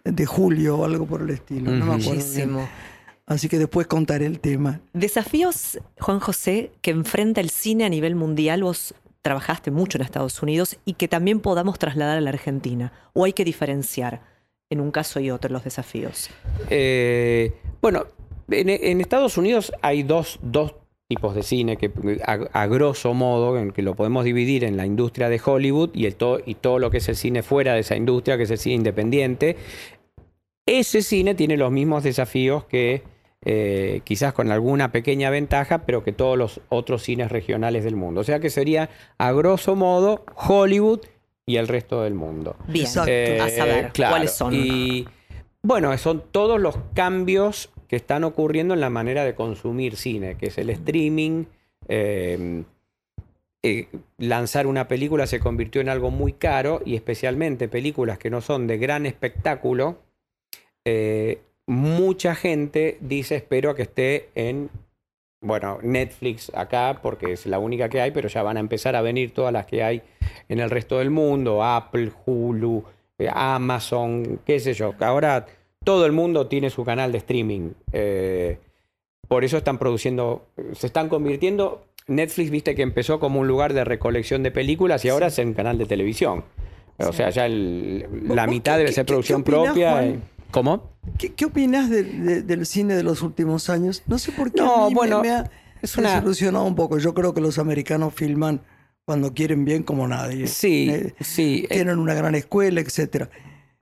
[0.03, 1.71] de Julio o algo por el estilo.
[1.71, 2.23] No me acuerdo.
[2.35, 2.67] bien.
[3.25, 4.81] Así que después contaré el tema.
[4.93, 8.63] Desafíos, Juan José, que enfrenta el cine a nivel mundial.
[8.63, 12.91] Vos trabajaste mucho en Estados Unidos y que también podamos trasladar a la Argentina.
[13.13, 14.21] ¿O hay que diferenciar
[14.71, 16.29] en un caso y otro los desafíos?
[16.71, 18.07] Eh, bueno,
[18.49, 20.73] en, en Estados Unidos hay dos, dos
[21.09, 21.91] tipos de cine que
[22.23, 26.05] a, a grosso modo, en que lo podemos dividir en la industria de Hollywood y,
[26.05, 28.51] el to- y todo lo que es el cine fuera de esa industria, que es
[28.51, 29.57] el cine independiente.
[30.67, 33.01] Ese cine tiene los mismos desafíos que
[33.43, 38.21] eh, quizás con alguna pequeña ventaja, pero que todos los otros cines regionales del mundo.
[38.21, 40.99] O sea que sería a grosso modo Hollywood
[41.47, 42.55] y el resto del mundo.
[42.67, 42.85] Bien.
[43.07, 44.53] Eh, a saber, claro, ¿cuáles son?
[44.53, 45.07] Y
[45.63, 50.47] bueno, son todos los cambios que están ocurriendo en la manera de consumir cine, que
[50.47, 51.45] es el streaming.
[51.87, 52.63] eh,
[53.61, 58.39] eh, lanzar una película se convirtió en algo muy caro y especialmente películas que no
[58.39, 59.97] son de gran espectáculo.
[60.85, 64.69] eh, mucha gente dice espero que esté en
[65.41, 69.01] bueno, Netflix acá porque es la única que hay, pero ya van a empezar a
[69.01, 70.01] venir todas las que hay
[70.49, 72.83] en el resto del mundo, Apple, Hulu,
[73.17, 74.93] eh, Amazon, qué sé yo.
[74.99, 75.45] Ahora
[75.89, 77.71] todo el mundo tiene su canal de streaming.
[77.93, 78.59] eh,
[79.27, 81.83] por eso están produciendo, se están convirtiendo.
[82.07, 85.53] Netflix, viste que empezó como un lugar de recolección de películas y ahora es un
[85.53, 86.43] canal de televisión.
[86.99, 89.91] O sea, ya el- la ¿Vos mitad qué- debe ser qué- producción qué propia.
[89.93, 90.21] Juan?
[90.51, 90.91] ¿Cómo?
[91.17, 94.03] ¿Qué, qué opinas de- de- del cine de los últimos años?
[94.07, 95.49] No sé por qué No, a mí me- bueno, me, ha
[95.81, 96.97] es una- desilusionado un poco.
[96.99, 98.61] Yo creo que los americanos filman
[99.05, 100.45] cuando quieren bien como nadie.
[100.47, 101.65] Sí, Eh, sí.
[101.69, 103.29] eh, tienen una gran escuela, etcétera.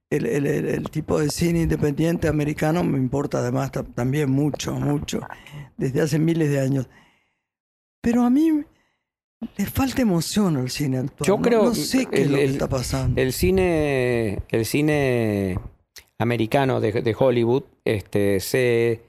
[0.09, 5.19] El, el- tipo de cine independiente americano me importa además ta- también mucho, mucho,
[5.75, 6.87] desde hace miles de años.
[8.01, 8.63] Pero a mí
[9.57, 11.27] le falta emoción al cine actual.
[11.27, 13.21] Yo No- creo no, sé qué es lo que está pasando.
[13.21, 15.59] El cine, el cine
[16.19, 19.01] americano de, de Hollywood, este, se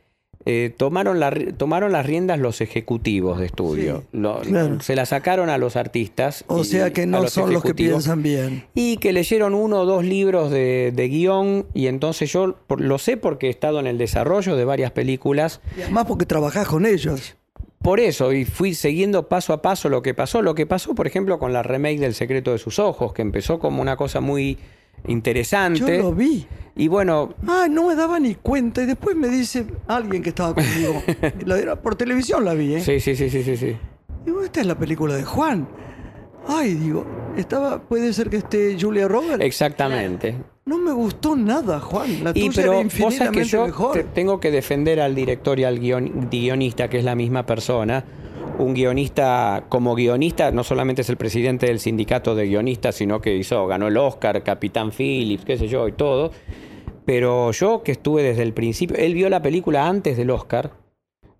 [0.46, 4.05] eh, tomaron, la, tomaron las riendas los ejecutivos de estudio.
[4.12, 4.81] Sí, Lo- claro.
[4.81, 6.44] Se la sacaron a los artistas.
[6.46, 8.64] o y sea que no son los que piensan bien.
[8.74, 12.98] Y que leyeron uno o dos libros de, de guion y entonces yo por- lo
[12.98, 15.61] sé porque he estado en el desarrollo de varias películas.
[15.77, 17.35] Y además porque trabajás con ellos.
[17.83, 20.42] Por eso, y fui siguiendo paso a paso lo que pasó.
[20.42, 23.59] Lo que pasó, por ejemplo, con la remake del Secreto de sus Ojos, que empezó
[23.61, 24.59] como una cosa muy
[25.05, 25.99] Yo interesante.
[25.99, 26.47] lo vi.
[26.77, 28.83] Y bueno, Ah, no me daba ni cuenta.
[28.83, 31.03] Y después me dice alguien que estaba conmigo.
[31.47, 32.81] La- era- por televisión la vi, ¿eh?
[32.81, 33.77] sí, sí, sí, sí, sí, sí.
[34.25, 35.67] Digo, esta es la película de Juan.
[36.47, 37.05] Ay, digo,
[37.37, 39.45] estaba, puede ser que esté Julia Roberts.
[39.45, 40.35] Exactamente.
[40.65, 42.23] No me gustó nada, Juan.
[42.25, 42.73] La Y tuya pero
[43.11, 43.93] era que yo mejor.
[43.93, 48.05] te- tengo que defender al director y al guion- guionista, que es la misma persona.
[48.59, 53.37] Un guionista, como guionista, no solamente es el presidente del sindicato de guionistas, sino que
[53.37, 56.33] hizo, ganó el Oscar, Capitán Phillips, qué sé yo, y todo.
[57.05, 60.73] Pero yo que estuve desde el principio, él vio la película antes del Oscar,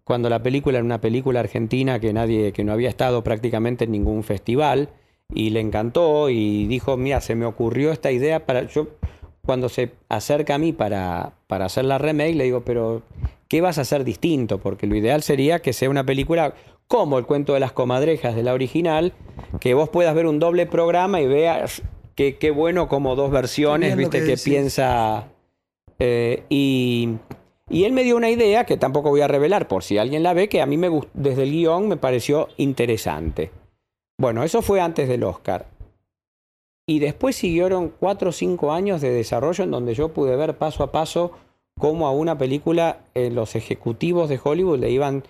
[0.05, 3.93] cuando la película era una película argentina que nadie, que no había estado prácticamente en
[3.93, 4.89] ningún festival,
[5.35, 8.63] y le encantó y dijo, mira, se me ocurrió esta idea para.
[8.63, 8.89] Yo,
[9.45, 13.03] cuando se acerca a mí para, para hacer la remake, le digo, pero
[13.49, 14.59] ¿qué vas a hacer distinto?
[14.59, 16.55] Porque lo ideal sería que sea una película
[16.89, 19.13] como el cuento de las comadrejas de la original,
[19.61, 21.83] que vos puedas ver un doble programa y veas
[22.15, 25.29] qué, qué bueno como dos versiones, viste, que que, piensa.
[25.99, 27.11] eh, y,
[27.71, 30.33] y él me dio una idea que tampoco voy a revelar por si alguien la
[30.33, 33.51] ve, que a mí me desde el guion me pareció interesante.
[34.19, 35.67] Bueno, eso fue antes del Oscar.
[36.87, 40.83] Y después siguieron cuatro o cinco años de desarrollo en donde yo pude ver paso
[40.83, 41.33] a paso
[41.79, 45.23] cómo a una película eh, los ejecutivos de Hollywood le iban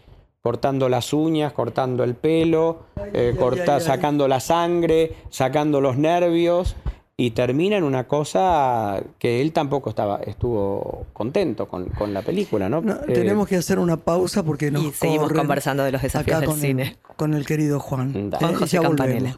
[0.49, 2.79] cortando las uñas, cortando el pelo,
[3.13, 6.75] eh, ay, corta- ay, sacando la sangre, sacando los nervios
[7.19, 12.71] y termina en una cosa que él tampoco estaba, estuvo contento con, con la película,
[12.71, 12.81] ¿no?
[12.81, 16.37] No, Eh, tenemos que hacer una pausa porque nos Y seguimos conversando de los desafíos
[16.37, 16.83] acá del con cine.
[17.11, 18.31] El, con el querido Juan.
[18.39, 19.37] Juan Eh, José Campanella.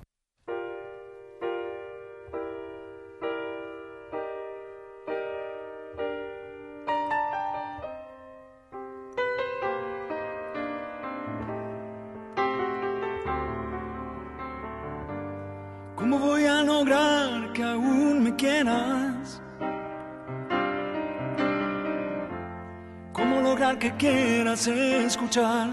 [24.66, 25.68] Escuchar?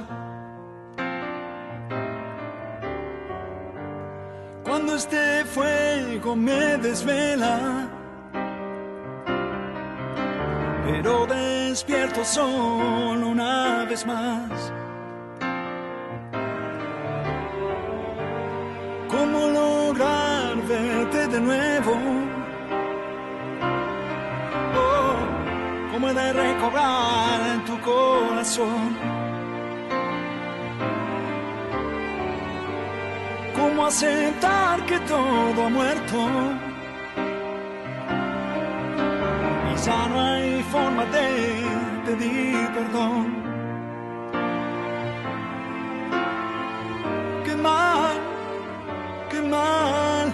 [4.64, 7.88] Cuando este fuego me desvela,
[10.86, 14.72] pero despierto solo una vez más.
[19.10, 22.27] ¿Cómo lograr verte de nuevo?
[25.98, 28.96] ¿Cómo he de recobrar en tu corazón?
[33.56, 36.18] ¿Cómo aceptar que todo ha muerto?
[39.72, 41.30] Y ya no hay forma de
[42.06, 43.26] pedir perdón.
[47.44, 48.18] Qué mal,
[49.32, 50.32] qué mal,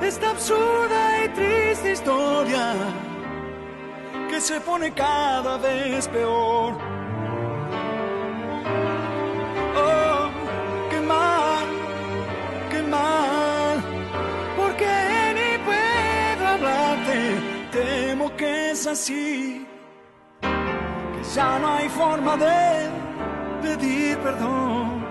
[0.00, 3.05] esta absurda y triste historia
[4.36, 6.74] que se pone cada vez peor.
[9.82, 10.28] Oh,
[10.90, 11.66] qué mal,
[12.70, 13.76] qué mal,
[14.58, 14.92] porque
[15.38, 17.18] ni puedo hablarte,
[17.72, 19.66] temo que es así,
[20.42, 22.90] que ya no hay forma de
[23.62, 25.05] pedir perdón.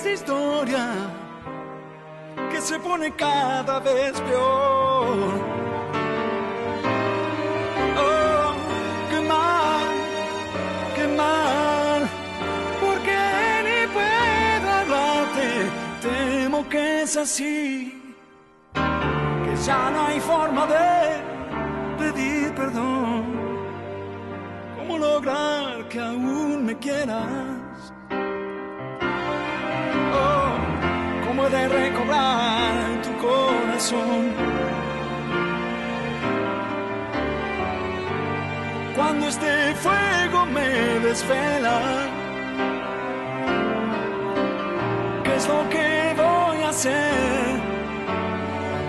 [0.00, 0.86] Triste historia
[2.50, 5.30] que se pone cada vez peor.
[7.96, 8.52] Oh,
[9.10, 9.86] qué mal,
[10.94, 12.08] qué mal,
[12.80, 13.18] porque
[13.66, 15.48] ni puedo hablarte,
[16.02, 18.14] temo que es así,
[18.74, 21.22] que ya no hay forma de
[21.98, 23.24] pedir perdón.
[24.76, 27.67] ¿Cómo lograr que aún me quieras?
[31.38, 34.34] ¿Cómo he de recobrar tu corazón?
[38.96, 40.68] Cuando este fuego me
[41.06, 41.80] desvela,
[45.22, 47.60] ¿qué es lo que voy a hacer?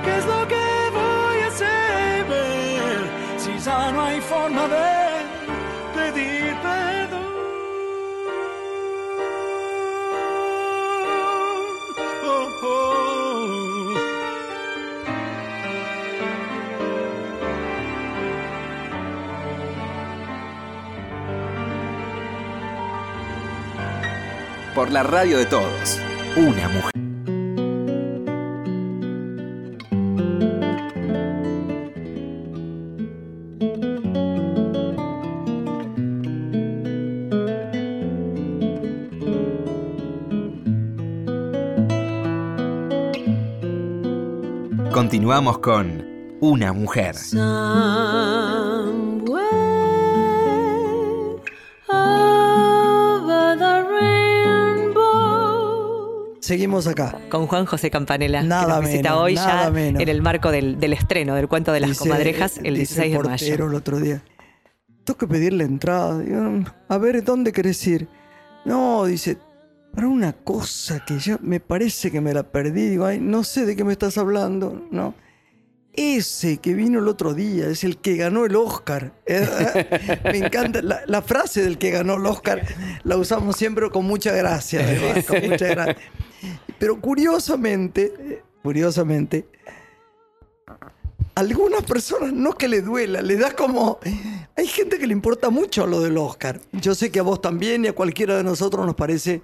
[0.03, 2.25] ¿Qué es lo que voy a hacer?
[3.37, 4.88] Si ya no hay forma de
[24.79, 25.99] Por la radio de todos.
[26.37, 26.91] Una mujer.
[44.93, 46.05] Continuamos con
[46.39, 47.15] Una mujer.
[56.49, 57.15] Seguimos acá.
[57.29, 60.01] Con Juan José Campanella, Nada que nos visita menos, hoy nada ya menos.
[60.01, 63.11] en el marco del, del estreno del cuento de las Dice- comadrejas el dice 16
[63.13, 63.67] de mayo.
[63.67, 64.23] el otro día.
[65.03, 66.17] Tengo que pedirle entrada.
[66.17, 68.07] Digo, "Mm, a ver, ¿dónde querés ir?
[68.65, 69.37] No, dice,
[69.93, 72.89] para una cosa que ya me parece que me la perdí.
[72.89, 74.87] Digo, ay, no sé de qué me estás hablando.
[74.91, 75.13] No.
[76.01, 79.11] Ese que vino el otro día es el que ganó el Oscar.
[79.25, 82.65] Eh, me encanta la, la frase del que ganó el Oscar.
[83.03, 85.97] La usamos siempre con mucha gracia, además, con mucha gracia.
[86.79, 89.45] Pero curiosamente, curiosamente,
[91.35, 93.99] algunas personas no que le duela, le da como...
[94.55, 96.61] Hay gente que le importa mucho lo del Oscar.
[96.71, 99.41] Yo sé que a vos también y a cualquiera de nosotros nos parece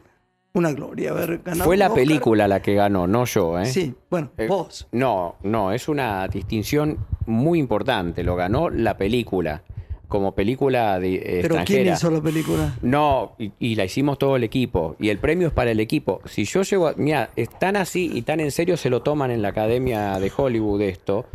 [0.55, 1.65] una gloria haber ganado.
[1.65, 3.65] Fue la película la que ganó, no yo, ¿eh?
[3.65, 4.87] Sí, bueno, Eh, vos.
[4.91, 8.23] No, no, es una distinción muy importante.
[8.23, 9.63] Lo ganó la película,
[10.07, 11.83] como película de, eh, Pero extranjera.
[11.83, 12.73] ¿quién hizo la película?
[12.81, 14.95] No, y, y la hicimos todo el equipo.
[14.99, 16.21] Y el premio es para el equipo.
[16.25, 16.93] Si yo llego a.
[16.95, 20.31] Mira, es tan así y tan en serio se lo toman en la Academia de
[20.35, 21.25] Hollywood esto,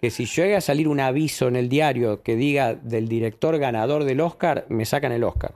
[0.00, 4.04] que si llega a salir un aviso en el diario que diga del director ganador
[4.04, 5.54] del Oscar, me sacan el Oscar.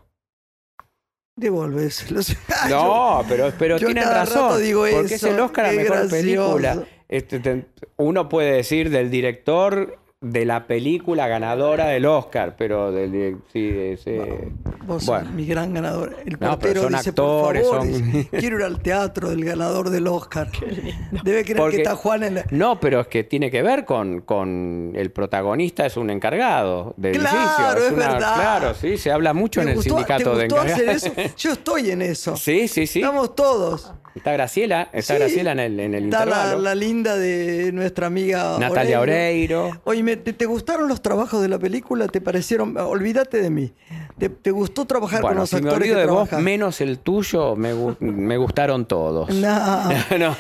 [1.37, 2.37] Devolvéselos.
[2.69, 4.63] No, pero, pero yo tienen razón.
[4.63, 6.11] digo porque es el Oscar a mejor gracioso.
[6.17, 6.85] película.
[7.09, 7.67] Este, te-
[7.97, 14.53] uno puede decir del director de la película ganadora del Oscar, pero del sí, ese-
[14.87, 15.27] Vos bueno.
[15.27, 16.17] sos mi gran ganador.
[16.25, 19.31] El No, pero portero son dice, actores, por favor, son- dice, quiero ir al teatro
[19.31, 20.49] del ganador del Oscar.
[21.25, 22.45] Debe creer Porque- que está Juan en la...
[22.51, 27.13] No, pero es que tiene que ver con, con el protagonista, es un encargado de
[27.13, 27.89] Claro, edificio.
[27.89, 28.35] es verdad.
[28.35, 31.05] Claro, sí, se habla mucho en ¿Te el sindicato ¿te de hacer encargados.
[31.05, 31.35] eso?
[31.37, 32.37] Yo estoy en eso.
[32.43, 33.01] Sí, sí, sí.
[33.01, 33.93] Estamos todos.
[34.15, 35.19] Está Graciela, está Sí.
[35.21, 39.71] Graciela en el, en el Está la, linda de nuestra amiga Natalia Oreiro.
[39.85, 42.09] Oye, ¿me- te, te gustaron los trabajos de la película?
[42.09, 42.77] ¿Te parecieron?
[42.77, 43.73] Olvídate de mí.
[44.19, 46.45] ¿Te, te gustó trabajar con los si me actores olvido que de vos, trabajas?
[46.45, 49.31] menos el tuyo, me, me gustaron todos.
[49.31, 49.89] No.
[50.19, 50.37] no,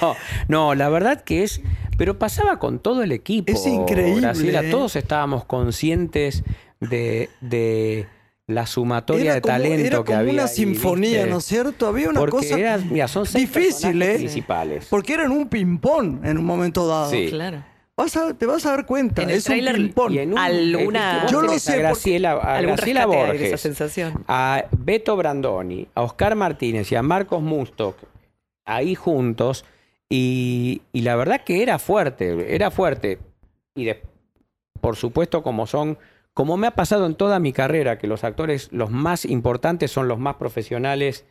[0.49, 1.61] no, la verdad que es.
[1.97, 3.53] Pero pasaba con todo el equipo.
[3.53, 4.71] Es increíble, Graciela, ¿eh?
[4.71, 6.43] todos estábamos conscientes
[6.81, 8.07] de, de
[8.49, 10.33] la sumatoria Era de como, talento era que había.
[10.33, 11.31] una sinfonía, ¿viste?
[11.31, 11.87] ¿no es cierto?
[11.87, 14.15] Había una Porque cosa era- mira, son seis difícil, ¿eh?
[14.17, 14.87] principales.
[14.91, 17.11] Porque eran un ping-pong en un momento dado.
[17.11, 17.29] Sí.
[17.31, 17.65] Claro.
[17.97, 19.23] Vas a- te vas a dar cuenta.
[19.23, 20.37] En el es un ping-pong.
[20.37, 24.25] Alguna- Yo no sé a Graciela, a Graciela de esa Borges, sensación.
[24.27, 27.97] a Beto Brandoni, a Oscar Martínez y a Marcos Mustok
[28.65, 29.65] ahí juntos
[30.09, 33.19] y, y la verdad que era fuerte, era fuerte.
[33.75, 34.03] Y de-
[34.81, 35.97] por supuesto como son,
[36.35, 40.09] como me ha pasado en toda mi carrera, que los actores los más importantes son
[40.09, 41.25] los más profesionales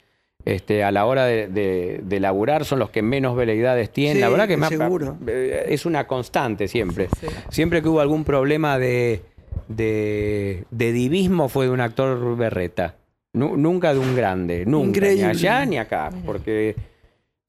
[0.45, 4.21] este, a la hora de, de- de laburar, son los que menos veleidades tienen.
[4.21, 5.17] la verdad que me ha- seguro.
[5.27, 7.09] eh, es una constante siempre.
[7.19, 7.27] Sí.
[7.49, 9.21] Siempre que hubo algún problema de,
[9.67, 12.95] de, de divismo fue de un actor berreta.
[13.33, 14.65] Nu- nunca de un grande.
[14.65, 14.87] Nunca.
[14.97, 15.23] Increíble.
[15.23, 16.09] Ni allá ni acá.
[16.25, 16.75] Porque,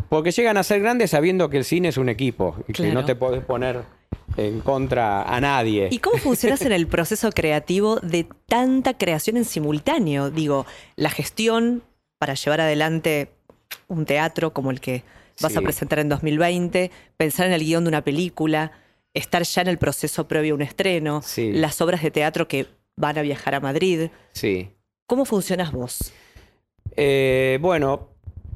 [0.08, 3.04] porque llegan a ser grandes sabiendo que el cine es un equipo y que no
[3.04, 3.80] te podés poner
[4.36, 5.88] en contra a nadie.
[5.90, 10.30] ¿Y cómo funcionas en el proceso creativo de tanta creación en simultáneo?
[10.30, 11.82] Digo, la gestión
[12.18, 13.30] para llevar adelante
[13.88, 15.02] un teatro como el que
[15.40, 18.72] vas a presentar en 2020, pensar en el guion de una película,
[19.14, 21.52] estar ya en el proceso previo a un estreno, Sí.
[21.52, 24.10] las obras de teatro que van a viajar a Madrid.
[24.32, 24.70] Sí.
[25.06, 26.12] ¿Cómo funcionas vos?
[26.96, 28.08] Eh, bueno,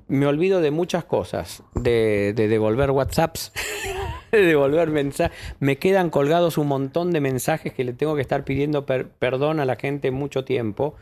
[0.09, 1.63] me olvido de muchas cosas.
[1.75, 3.53] De, de devolver WhatsApps,
[4.33, 5.37] de devolver mensajes.
[5.61, 9.61] Me quedan colgados un montón de mensajes que le tengo que estar pidiendo per- perdón
[9.61, 10.95] a la gente mucho tiempo.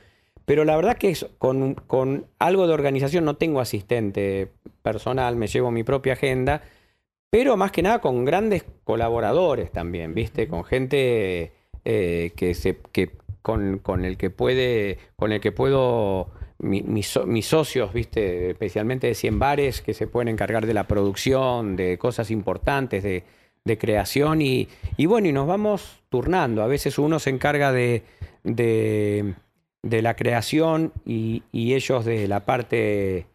[0.46, 4.48] Pero la verdad que es, con, con algo de organización no tengo asistente
[4.82, 6.62] personal, me llevo mi propia agenda.
[7.30, 10.46] Pero más que nada con grandes colaboradores también, ¿viste?
[10.46, 11.52] Con gente
[11.84, 13.10] eh, que se, que,
[13.42, 18.50] con, con el que puede, con el que puedo, mi- mis, so- mis socios, ¿viste?
[18.50, 23.24] Especialmente de 100 bares, que se pueden encargar de la producción, de cosas importantes, de,
[23.78, 24.68] creación y,
[25.06, 26.62] bueno, y nos vamos turnando.
[26.62, 28.02] A veces uno se encarga de,
[29.82, 33.26] la creación y, ellos de la parte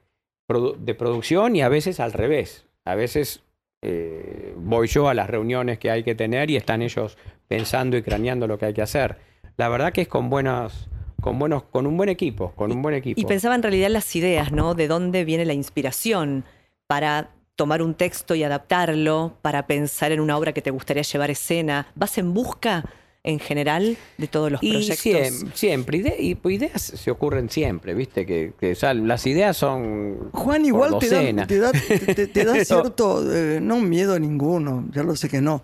[0.47, 2.67] de producción y a veces al revés.
[2.86, 3.41] A veces
[3.82, 8.01] eh, voy yo a las reuniones que hay que tener y están ellos pensando y
[8.03, 9.17] craneando lo que hay que hacer.
[9.58, 10.89] La verdad que es con buenos,
[11.21, 13.19] con buenos, con un buen equipo, con un buen equipo.
[13.19, 14.73] Y pensaba en realidad en las ideas, ¿no?
[14.75, 16.43] De dónde viene la inspiración
[16.88, 21.29] para tomar un texto y adaptarlo, para pensar en una obra que te gustaría llevar
[21.29, 21.88] a escena.
[21.95, 22.86] ¿Vas en busca,
[23.21, 24.97] en general, de todos los Y proyectos?
[25.05, 29.27] siem- siempre, ide- y pues ideas se ocurren siempre, viste, que, que, o sea, las
[29.27, 34.13] ideas son Juan por igual te da, te da, te- da cierto, eh, no miedo
[34.15, 35.62] a ninguno, ya lo sé que no,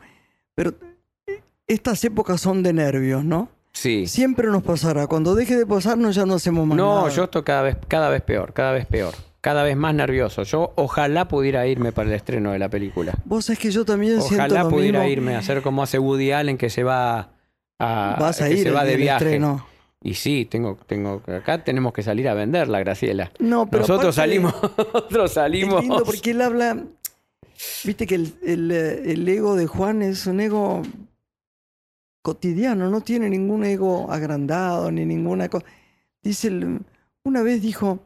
[0.54, 0.74] pero
[1.68, 3.50] estas épocas son de nervios, ¿no?
[3.76, 4.08] Sí.
[4.08, 7.10] Siempre nos pasará, cuando deje de pasarnos ya no hacemos más No, nada.
[7.10, 10.44] yo estoy cada vez, cada vez peor, cada vez peor, cada vez más nervioso.
[10.44, 13.14] Yo ojalá pudiera irme para el estreno de la película.
[13.26, 15.12] Vos sabés que yo también siento Ojalá pudiera mismo.
[15.12, 17.32] irme a hacer como hace Woody Allen que se va
[17.78, 19.26] a, Vas a que ir se va de viaje.
[19.26, 19.68] estreno.
[20.02, 23.32] Y sí, tengo, tengo, acá tenemos que salir a venderla, Graciela.
[23.40, 25.82] No, pero nosotros salimos, nosotros Es salimos.
[25.82, 26.78] lindo porque él habla.
[27.84, 30.82] Viste que el, el, eh, el ego de Juan es un ego
[32.26, 35.63] cotidiano, no tiene ningún ego agrandado ni ninguna cosa.
[36.23, 36.50] Dice,
[37.23, 38.00] una vez dijo,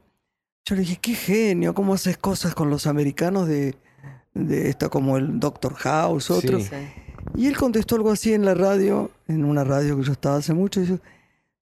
[0.65, 3.76] yo le dije, qué genio, cómo haces cosas con los americanos de,
[4.34, 6.59] de esto como el Doctor House, otro.
[6.59, 6.70] Sí.
[7.36, 10.53] Y él contestó algo así en la radio, en una radio que yo estaba hace
[10.53, 10.99] mucho, y dijo,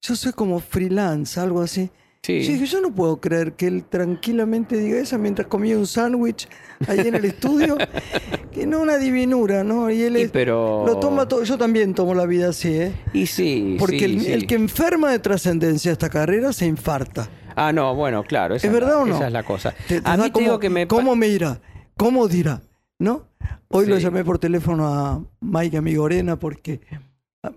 [0.00, 1.90] yo soy como freelance, algo así.
[2.22, 2.42] Sí.
[2.42, 6.48] Yo dije, yo no puedo creer que él tranquilamente diga eso mientras comía un sándwich
[6.86, 7.78] ahí en el estudio,
[8.52, 9.90] que no una divinura, ¿no?
[9.90, 10.84] Y él Y es- pero...
[10.86, 12.92] lo toma todo, yo también tomo la vida así, ¿eh?
[13.12, 14.32] Y sí, Porque sí, el, sí.
[14.32, 17.30] el que enferma de trascendencia esta carrera se infarta.
[17.56, 18.56] Ah, no, bueno, claro.
[18.56, 19.16] esa ¿Es la- verdad o no?
[19.16, 19.74] Esa es la cosa.
[19.86, 20.86] Te- te a mí te como, digo que me...
[20.86, 21.60] ¿Cómo me irá?
[21.96, 22.60] ¿Cómo dirá?
[22.98, 23.26] ¿No?
[23.68, 26.80] Hoy lo llamé por teléfono a Mike Amigorena porque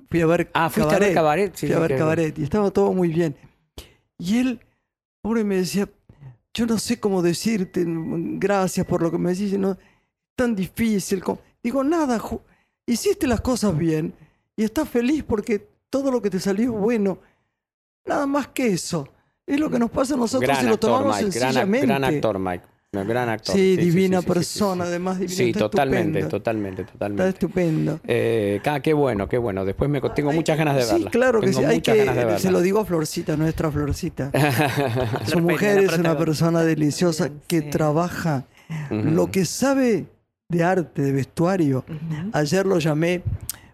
[0.09, 1.51] fui a ver Ah, fuiste a ver Cabaret.
[1.55, 3.35] Sí, fui a ver cabaret y estaba todo muy bien.
[4.21, 4.59] Y él,
[5.23, 5.89] pobre, me decía,
[6.53, 9.79] yo no sé cómo decirte, gracias por lo que me decís, no,
[10.35, 11.23] tan difícil.
[11.23, 11.39] co-".
[11.63, 12.21] Digo, nada,
[12.85, 14.13] hiciste las cosas bien
[14.55, 17.17] y estás feliz porque todo lo que te salió es bueno.
[18.05, 19.07] Nada más que eso.
[19.47, 21.39] Es lo que nos pasa a nosotros gran si lo actor, tomamos Mike.
[21.39, 21.87] Gran, sencillamente.
[21.87, 22.65] gran actor, Mike.
[22.93, 23.55] No, gran actor.
[23.55, 24.89] Sí, sí, divina sí, sí, sí, persona, sí, sí.
[24.89, 25.35] además divina.
[25.37, 26.29] Sí, está totalmente, estupendo.
[26.29, 27.29] totalmente, Está totalmente.
[27.29, 27.99] estupendo.
[28.05, 29.63] Eh, ca- qué bueno, qué bueno.
[29.63, 30.97] Después me, co- tengo muchas ganas de verla.
[30.97, 31.63] Sí, claro que sí.
[31.63, 34.29] Hay que, se lo digo a Florcita, nuestra Florcita.
[35.25, 37.69] Su mujer es una persona deliciosa que Sí.
[37.69, 38.43] trabaja
[38.89, 40.07] lo que sabe
[40.49, 41.85] de arte, de vestuario.
[42.33, 43.23] Ayer lo llamé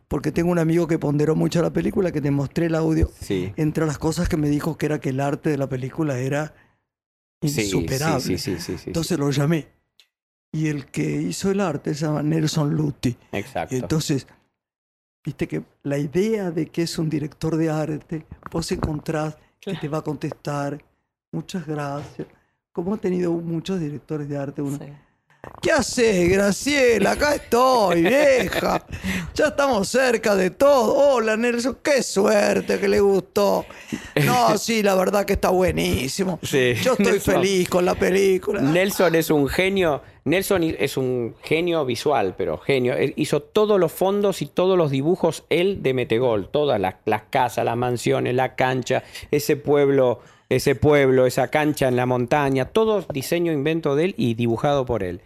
[0.07, 3.09] porque tengo un amigo que ponderó mucho la película, que te mostré el audio.
[3.19, 3.51] Sí.
[3.57, 6.53] Entre las cosas que me dijo que era que el arte de la película era
[7.41, 8.21] insuperable.
[8.21, 8.83] Sí, sí, sí, sí, sí, sí.
[8.87, 9.67] Entonces lo llamé.
[10.51, 13.15] Y el que hizo el arte se llama Nelson Lutti.
[13.31, 13.75] Exacto.
[13.75, 14.25] Y entonces,
[15.23, 19.87] viste que la idea de que es un director de arte, vos encontrás que te
[19.87, 20.83] va a contestar,
[21.31, 22.27] muchas gracias.
[22.71, 24.79] Como ha tenido muchos directores de arte uno.
[25.61, 27.11] ¿Qué haces, Graciela?
[27.11, 28.85] Acá estoy, vieja.
[29.33, 30.93] Ya estamos cerca de todo.
[30.95, 31.77] Hola, Nelson.
[31.81, 33.65] Qué suerte que le gustó.
[34.25, 36.39] No, sí, la verdad que está buenísimo.
[36.43, 37.33] Sí, Yo estoy Nelson.
[37.35, 38.61] feliz con la película.
[38.61, 40.01] Nelson es un genio.
[40.25, 42.93] Nelson es un genio visual, pero genio.
[42.95, 46.49] Él hizo todos los fondos y todos los dibujos él de Metegol.
[46.49, 50.19] Todas las, las casas, las mansiones, la cancha, ese pueblo,
[50.49, 52.65] ese pueblo, esa cancha en la montaña.
[52.65, 55.21] Todo diseño, invento de él y dibujado por él.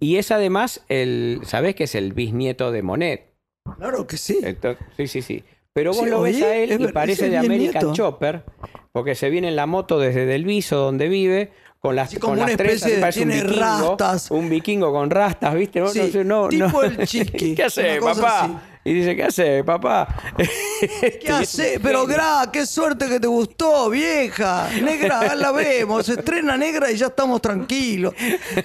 [0.00, 3.34] Y es además el, ¿sabés que es el bisnieto de Monet?
[3.76, 4.38] Claro que sí.
[4.42, 5.44] Entonces, sí, sí, sí.
[5.72, 7.92] Pero vos Sí, lo ves a él es y parece de American.
[7.92, 8.44] Chopper,
[8.92, 12.48] porque se viene en la moto desde Delviso, donde vive, con las, como con las
[12.48, 14.30] una trenzas, especie de- parece un tiene vikingo, rastas.
[14.30, 15.80] Un vikingo con rastas, ¿viste?
[15.80, 16.82] No, Sí, no sé, no, tipo no.
[16.82, 18.62] el chiqui, ¿Qué hace, papá?
[18.84, 20.08] Y dice, ¿qué hace, papá?
[21.20, 21.78] ¿Qué haces?
[21.82, 24.68] Pero Gra, qué suerte que te gustó, vieja.
[24.82, 26.06] Negra, la vemos.
[26.06, 28.14] Se estrena negra y ya estamos tranquilos.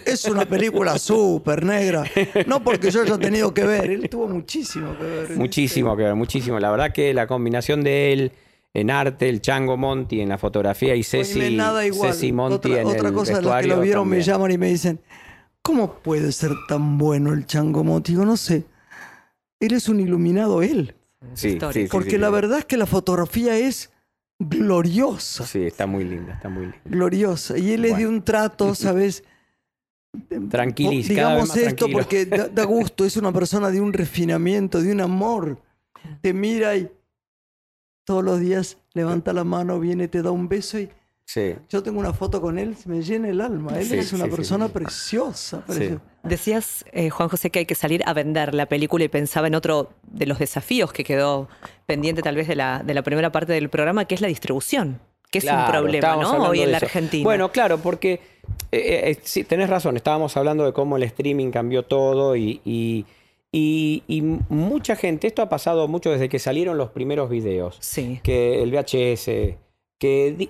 [0.05, 2.03] Es una película súper negra.
[2.47, 3.91] No porque yo haya tenido que ver.
[3.91, 5.29] Él tuvo muchísimo que ver.
[5.31, 6.59] Muchísimo que ver, muchísimo.
[6.59, 8.31] La verdad que la combinación de él
[8.73, 12.13] en arte, el Chango Monti en la fotografía y Ceci, nada igual.
[12.13, 14.69] Ceci Monti otra en otra el cosa, los que lo vieron me llaman y me
[14.69, 14.99] dicen,
[15.61, 18.13] ¿cómo puede ser tan bueno el Chango Monti?
[18.13, 18.65] Digo, no sé.
[19.65, 20.95] Él es un iluminado él.
[21.33, 21.57] Sí,
[21.89, 22.33] Porque sí, la sí.
[22.33, 23.91] verdad es que la fotografía es
[24.39, 25.45] gloriosa.
[25.45, 26.79] Sí, está muy linda, está muy linda.
[26.85, 27.57] gloriosa.
[27.57, 29.23] Y él es de un trato, ¿sabes?
[30.29, 30.75] Vez
[31.07, 31.97] Digamos más esto tranquilo.
[31.97, 35.61] porque da, da gusto, es una persona de un refinamiento, de un amor.
[36.21, 36.91] Te mira y
[38.05, 40.89] todos los días levanta la mano, viene, te da un beso y
[41.25, 41.55] Sí.
[41.69, 43.77] yo tengo una foto con él, se me llena el alma.
[43.79, 44.73] Él Sí, es una sí, persona sí.
[44.73, 45.65] preciosa.
[45.65, 46.01] preciosa.
[46.23, 49.55] Decías, eh, Juan José, que hay que salir a vender la película y pensaba en
[49.55, 51.47] otro de los desafíos que quedó
[51.85, 54.99] pendiente tal vez de la, de la primera parte del programa, que es la distribución,
[55.31, 56.49] que es un problema, ¿no?
[56.49, 56.77] Hoy en la.
[56.77, 57.23] Argentina.
[57.23, 58.19] Bueno, claro, porque
[58.71, 63.05] eh, eh, sí, tenés razón, estábamos hablando de cómo el streaming cambió todo y, y-
[63.51, 68.19] y- y mucha gente, esto ha pasado mucho desde que salieron los primeros videos, sí.
[68.23, 69.57] que el VHS,
[69.99, 70.49] que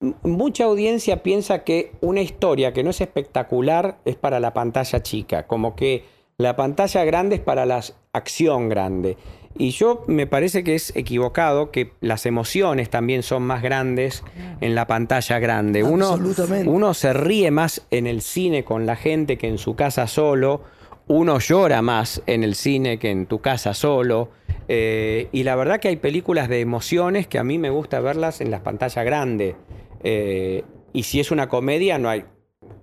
[0.00, 5.46] mucha audiencia piensa que una historia que no es espectacular es para la pantalla chica,
[5.46, 6.04] como que
[6.36, 7.82] la pantalla grande es para la
[8.12, 9.16] acción grande.
[9.58, 14.22] Y yo me parece que es equivocado, que las emociones también son más grandes
[14.60, 15.82] en la pantalla grande.
[15.82, 16.18] Uno,
[16.66, 20.62] uno se ríe más en el cine con la gente que en su casa solo.
[21.08, 24.28] Uno llora más en el cine que en tu casa solo.
[24.68, 28.42] Eh, y la verdad que hay películas de emociones que a mí me gusta verlas
[28.42, 29.54] en las pantallas grandes.
[30.02, 32.24] Eh, y si es una comedia, no hay.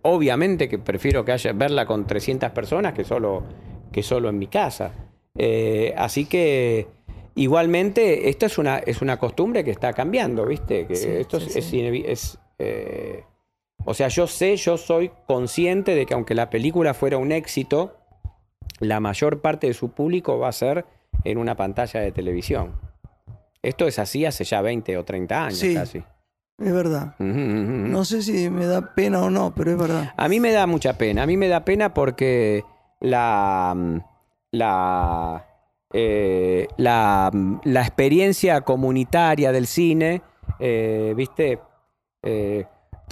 [0.02, 3.44] Obviamente que prefiero que haya verla con 300 personas que solo,
[3.92, 4.92] que solo en mi casa.
[5.36, 6.88] Eh, así que
[7.36, 10.86] igualmente, esto es una, es una costumbre que está cambiando, ¿viste?
[10.86, 12.04] Que Sí, esto sí, es, es sí.
[12.06, 13.24] es, eh,
[13.86, 17.98] o sea, yo sé, yo soy consciente de que aunque la película fuera un éxito,
[18.80, 20.86] la mayor parte de su público va a ser
[21.24, 22.74] en una pantalla de televisión.
[23.62, 25.74] Esto es así hace ya 20 o 30 años Sí.
[25.74, 26.04] casi.
[26.60, 27.16] Es verdad.
[27.20, 30.14] No sé si me da pena o no, pero es verdad.
[30.16, 31.24] A mí me da mucha pena.
[31.24, 32.64] A mí me da pena porque
[33.00, 33.74] la.
[33.76, 33.98] mm,
[34.52, 35.46] La.
[35.92, 40.22] eh, la, mm, la experiencia comunitaria del cine,
[40.60, 41.60] eh, ¿viste?
[42.22, 42.66] Eh,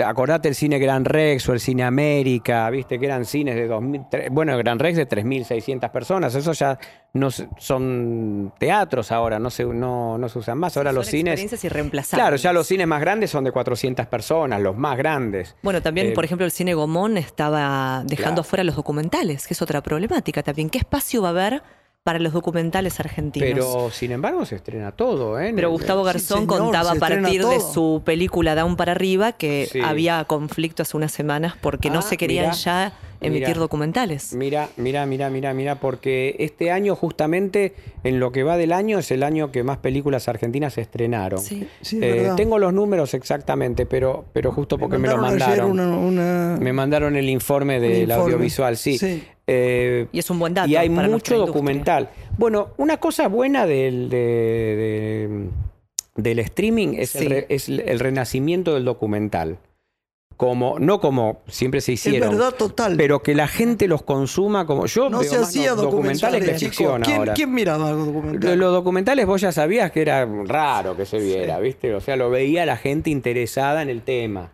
[0.06, 3.00] acordate el cine Gran Rex o el cine América, ¿viste?
[3.00, 4.02] Que eran cines de 2000.
[4.10, 6.34] tre- Bueno, Gran Rex de 3.600 personas.
[6.36, 6.80] Eso ya
[7.14, 10.76] no son teatros ahora, no se, no, no se usan más.
[10.78, 11.64] Ahora Son los cines.
[11.64, 12.24] irreemplazables.
[12.24, 15.56] Claro, ya los cines más grandes son de 400 personas, los más grandes.
[15.62, 18.42] Bueno, también, Eh, por ejemplo, el cine Gomón estaba dejando claro.
[18.42, 20.70] afuera los documentales, que es otra problemática también.
[20.70, 21.64] ¿Qué espacio va a haber
[22.04, 23.48] para los documentales argentinos.
[23.48, 25.52] Pero sin embargo se estrena todo, ¿eh?
[25.56, 29.68] Pero Gustavo Sí, Garzón señor, contaba a partir de su película Down para arriba que
[29.72, 29.82] Sí.
[29.82, 34.34] había conflicto hace unas semanas porque Ah, no se querían mirá, ya emitir documentales.
[34.34, 39.00] Mira, mira, mira, mira, mira, porque este año justamente en lo que va del año
[39.00, 41.40] es el año que más películas argentinas se estrenaron.
[41.40, 41.68] Sí.
[41.82, 42.36] Sí, es Eh, verdad.
[42.36, 45.72] tengo los números exactamente, pero, pero justo porque me, lo mandaron.
[45.72, 48.98] una- una- Me mandaron el informe del audiovisual, sí.
[48.98, 49.24] Sí.
[49.48, 50.70] Eh, Y es un buen dato.
[50.70, 52.10] y hay para mucho documental.
[52.38, 55.50] Bueno, una cosa buena del, de- de-
[56.16, 59.58] del streaming es, el re- es el renacimiento del documental.
[60.42, 62.96] Como, no como siempre se Es hicieron, verdad total.
[62.98, 66.56] pero que la gente los consuma como yo no veo se hacía no- documentales que
[66.58, 67.06] ficción chicos.
[67.06, 67.34] ¿Quién, ahora.
[67.36, 68.58] quién miraba Lo- documentales?
[68.58, 71.94] Los documentales vos ya sabías que era raro que se viera, ¿viste?
[71.94, 74.52] O sea, lo veía la gente interesada en el tema.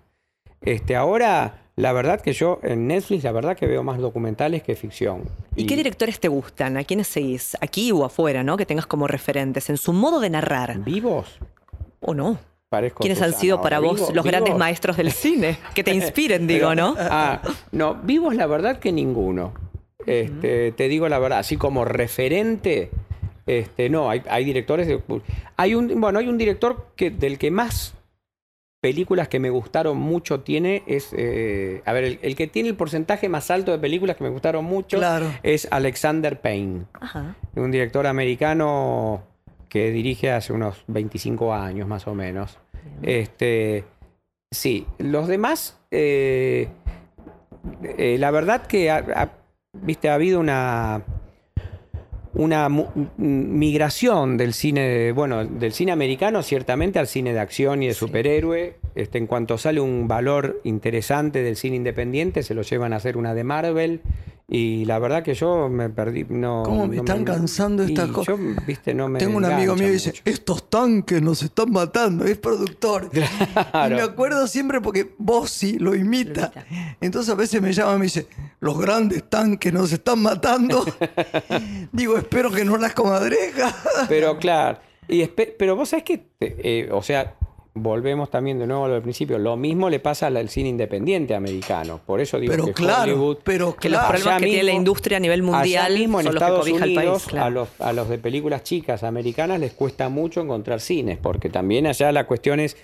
[0.60, 4.76] Este, ahora, la verdad que yo en Netflix, la verdad que veo más documentales que
[4.76, 5.22] ficción.
[5.56, 6.76] ¿Y qué directores te gustan?
[6.76, 7.56] ¿A quiénes seguís?
[7.62, 8.58] Aquí o afuera, ¿no?
[8.58, 10.80] Que tengas como referentes en su modo de narrar.
[10.84, 11.40] ¿Vivos?
[12.02, 12.38] ¿O no?
[12.70, 15.58] Parezco ¿Quiénes han sido para vos ¿Vivo- los grandes maestros del cine?
[15.74, 16.96] Que te inspiren, digo, ¿no?
[17.00, 17.42] Ah,
[17.72, 19.54] no, vivos la verdad que ninguno.
[20.06, 22.92] Este, Te digo la verdad, así como referente,
[23.46, 24.88] este, no, hay, hay directores.
[24.88, 25.02] de-
[25.56, 27.94] hay un, bueno, hay un director que, del que más
[28.82, 31.10] películas que me gustaron mucho tiene es.
[31.14, 34.30] eh, a ver, el, el que tiene el porcentaje más alto de películas que me
[34.30, 35.26] gustaron mucho Claro.
[35.44, 37.36] es Alexander Payne, Ajá.
[37.56, 39.24] un director americano
[39.70, 42.58] que dirige hace unos 25 años más o menos.
[43.02, 43.84] Este,
[44.52, 46.68] sí, los demás, eh,
[47.98, 49.32] eh, la verdad que ha, ha-
[49.74, 51.04] viste, ha habido una,
[52.34, 57.84] una mu- m- migración del cine, bueno, del cine americano ciertamente al cine de acción
[57.84, 58.76] y de superhéroe.
[58.98, 63.16] Este, en cuanto sale un valor interesante del cine independiente, se lo llevan a hacer
[63.16, 64.02] una de Marvel.
[64.50, 66.26] Y la verdad que yo me perdí.
[66.28, 68.40] No, ¿Cómo me no están cansando estas cosas?
[68.40, 72.26] yo, viste, no me Tengo un amigo mío que dice, estos tanques nos están matando,
[72.26, 73.12] es productor.
[73.88, 76.52] Y me acuerdo siempre porque Bossi lo imita.
[76.56, 76.98] Lo imita.
[77.00, 78.28] Entonces a veces me llama y me dice,
[78.62, 80.84] los grandes tanques nos están matando.
[81.92, 83.76] Digo, espero que no las comadrejas.
[84.10, 87.36] Pero claro, y pero vos sabés que, eh, o sea,
[87.82, 90.70] volvemos también de nuevo a lo del principio, lo mismo le pasa al, al cine
[90.70, 92.00] independiente americano.
[92.06, 93.38] Por eso digo Pero que claro, Hollywood...
[93.44, 94.14] pero Que los claro.
[94.14, 96.68] problemas allá que tiene la industria a nivel mundial mismo en son los que Estados
[96.68, 97.32] el Unidos, país.
[97.32, 97.46] claro.
[97.46, 101.88] a, los, a los de películas chicas americanas les cuesta mucho encontrar cines, porque también
[101.88, 102.78] allá la cuestión es...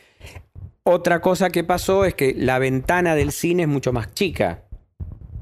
[0.86, 4.64] Otra cosa que pasó es que la ventana del cine es mucho más chica.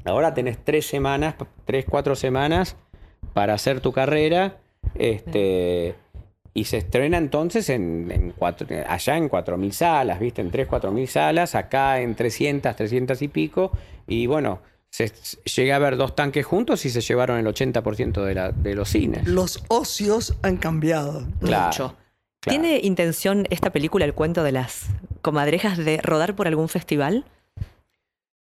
[0.06, 1.36] Ahora tenés tres semanas,
[1.66, 2.76] tres, cuatro semanas
[3.34, 4.58] para hacer tu carrera.
[4.94, 5.96] Este,
[6.54, 10.42] y se estrena entonces en, en cuatro, allá en 4.000 salas, ¿viste?
[10.42, 13.72] En 3, 4.000 salas, acá en 300, 300 y pico.
[14.08, 18.24] Y bueno, se, se- llegué a ver dos tanques juntos y se llevaron el 80%
[18.26, 19.26] de, la, de los cines.
[19.28, 21.26] Los ocios han cambiado.
[21.40, 21.96] Claro, Mucho.
[22.42, 22.60] claro.
[22.62, 24.88] ¿Tiene intención esta película, el cuento de las
[25.22, 27.24] comadrejas, de rodar por algún festival?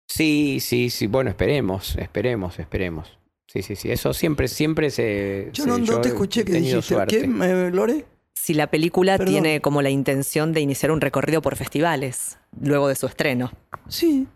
[0.09, 1.07] Sí, sí, sí.
[1.07, 3.19] Bueno, esperemos, esperemos, esperemos.
[3.51, 3.91] Sí, sí, sí.
[3.91, 5.49] Eso siempre, siempre se.
[5.53, 6.83] Yo se- no, no te escuché que dijiste.
[6.83, 7.19] suerte.
[7.19, 8.05] ¿Quién, eh, Lore?
[8.35, 9.33] Si la película Perdón.
[9.35, 13.51] tiene como la intención de iniciar un recorrido por festivales luego de su estreno.
[13.89, 14.27] Sí,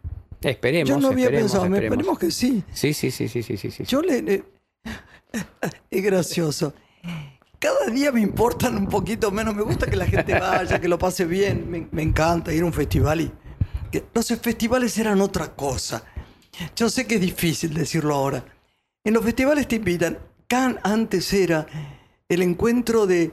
[0.40, 0.88] Esperemos.
[0.88, 1.68] yo no había esperemos, pensado.
[1.70, 1.98] Me esperemos.
[1.98, 2.64] esperemos que sí.
[2.72, 3.84] Sí, sí, sí, sí, sí, sí, sí.
[3.84, 4.22] Yo le...
[4.22, 4.44] le-
[5.90, 6.74] es gracioso.
[7.58, 9.54] Cada día me importan un poquito menos.
[9.54, 11.70] Me gusta que la gente vaya, que lo pase bien.
[11.70, 13.30] Me, me encanta ir a un festival y...
[13.92, 16.02] que los festivales eran otra cosa.
[16.74, 18.44] Yo sé que es difícil decirlo ahora.
[19.04, 20.18] En los festivales te invitan.
[20.46, 21.66] Cannes antes era
[22.28, 23.32] el encuentro de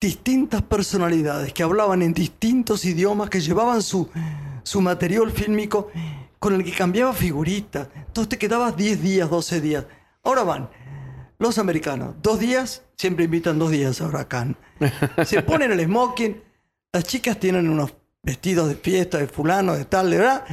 [0.00, 4.08] distintas personalidades que hablaban en distintos idiomas, que llevaban su,
[4.62, 5.90] su material fílmico
[6.38, 7.88] con el que cambiaba figuritas.
[7.94, 9.84] Entonces te quedabas 10 días, 12 días.
[10.22, 10.70] Ahora van
[11.38, 14.56] los americanos, dos días, siempre invitan dos días ahora a Cannes.
[15.26, 16.42] Se ponen el smoking,
[16.92, 20.44] las chicas tienen unos vestidos de fiesta, de fulano, de tal, de verdad,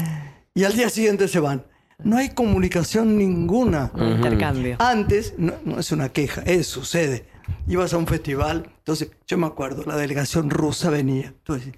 [0.53, 1.65] y al día siguiente se van.
[2.03, 3.91] No hay comunicación ninguna.
[3.93, 4.77] Un intercambio.
[4.79, 7.25] Antes, no, no es una queja, es, sucede.
[7.67, 11.27] Ibas a un festival, entonces yo me acuerdo, la delegación rusa venía.
[11.27, 11.73] Entonces,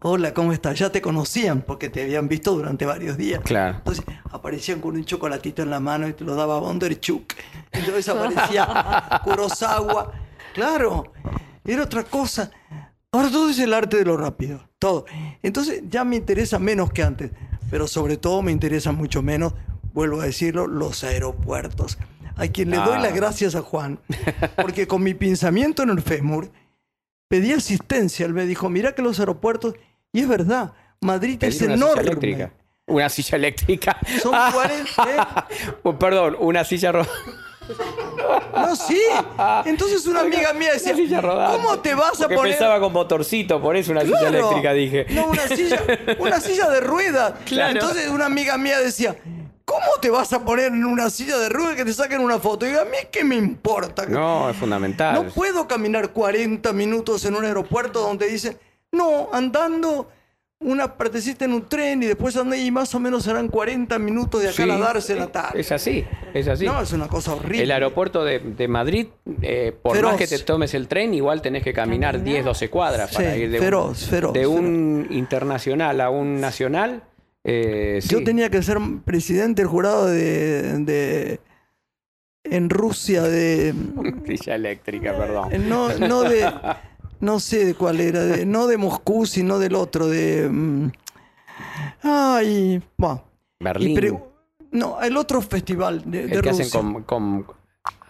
[0.00, 0.78] hola, ¿cómo estás?
[0.78, 3.40] Ya te conocían porque te habían visto durante varios días.
[3.40, 3.78] Claro.
[3.78, 7.34] Entonces aparecían con un chocolatito en la mano y te lo daba Bonderchuk.
[7.70, 10.12] Entonces aparecía Kurosawa.
[10.54, 11.12] Claro,
[11.64, 12.50] era otra cosa.
[13.12, 15.04] Ahora todo es el arte de lo rápido, todo.
[15.42, 17.32] Entonces ya me interesa menos que antes,
[17.70, 19.54] pero sobre todo me interesa mucho menos,
[19.92, 21.98] vuelvo a decirlo, los aeropuertos.
[22.36, 23.00] A quien le doy Ah.
[23.00, 23.98] las gracias a Juan,
[24.56, 26.50] porque con mi pensamiento en el fémur
[27.28, 28.24] pedí asistencia.
[28.26, 29.74] Él me dijo, mira que los aeropuertos,
[30.12, 32.02] y es verdad, Madrid es Pedir una silla enorme.
[32.02, 32.52] eléctrica.
[32.86, 33.96] Una silla eléctrica.
[34.22, 35.76] Son 40, ¿eh?
[35.84, 37.06] Oh, perdón, una silla ro-
[38.54, 39.00] No, sí.
[39.64, 41.56] Entonces una amiga mía decía, Una silla rodante.
[41.56, 42.52] ¿cómo te vas a poner...?
[42.52, 45.06] pensaba con motorcito, por eso una silla eléctrica dije.
[45.10, 45.82] No, una silla,
[46.18, 47.34] una silla de ruedas.
[47.44, 47.72] Claro.
[47.72, 49.16] Entonces una amiga mía decía,
[49.64, 52.66] ¿cómo te vas a poner en una silla de ruedas que te saquen una foto?
[52.68, 54.06] Y a mí qué me importa.
[54.06, 55.14] No, es fundamental.
[55.14, 58.58] No puedo caminar 40 minutos en un aeropuerto donde dicen,
[58.92, 60.10] no, andando
[60.62, 64.42] una partecita en un tren y después andé y más o menos serán 40 minutos
[64.42, 65.58] de acá Sí, a darse la tarde.
[65.60, 66.04] Es así,
[66.34, 66.66] es así.
[66.66, 67.62] No, es una cosa horrible.
[67.62, 69.06] El aeropuerto de, de Madrid,
[69.40, 70.12] eh, por Feroz.
[70.12, 72.34] más que te tomes el tren, igual tenés que caminar Caminar.
[72.34, 77.04] 10, 12 cuadras para ir de feroz, un, feroz, de un internacional a un nacional.
[77.42, 78.24] eh, Yo sí.
[78.24, 81.40] tenía que ser presidente del jurado de, de-
[82.44, 83.74] en Rusia de
[84.26, 85.52] Silla eléctrica, perdón.
[85.54, 86.52] eh, no no de
[87.20, 90.90] no sé de cuál era, de- no de Moscú, sino del otro de mm,
[92.02, 93.24] ay, bueno,
[93.60, 93.94] Berlín.
[93.94, 94.18] pre-
[94.72, 96.64] no, el otro festival de, de el que Rusia.
[96.66, 97.46] hacen con, con-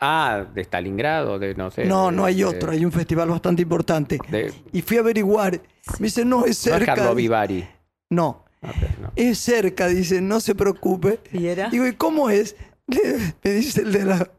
[0.03, 1.85] Ah, de Stalingrado, de no sé.
[1.85, 4.19] No, de- no hay de- otro, hay un festival bastante importante.
[4.31, 5.61] de- Y fui a averiguar.
[5.99, 6.95] Me dice, no, es no es cerca.
[6.95, 7.69] Carlo Vivari.
[8.09, 9.13] No, Ok, no.
[9.15, 11.21] es cerca, dice, no se preocupe.
[11.33, 11.69] ¿Y era?
[11.69, 12.57] Digo, ¿y cómo es?
[12.87, 14.31] Le- Me dice el de la,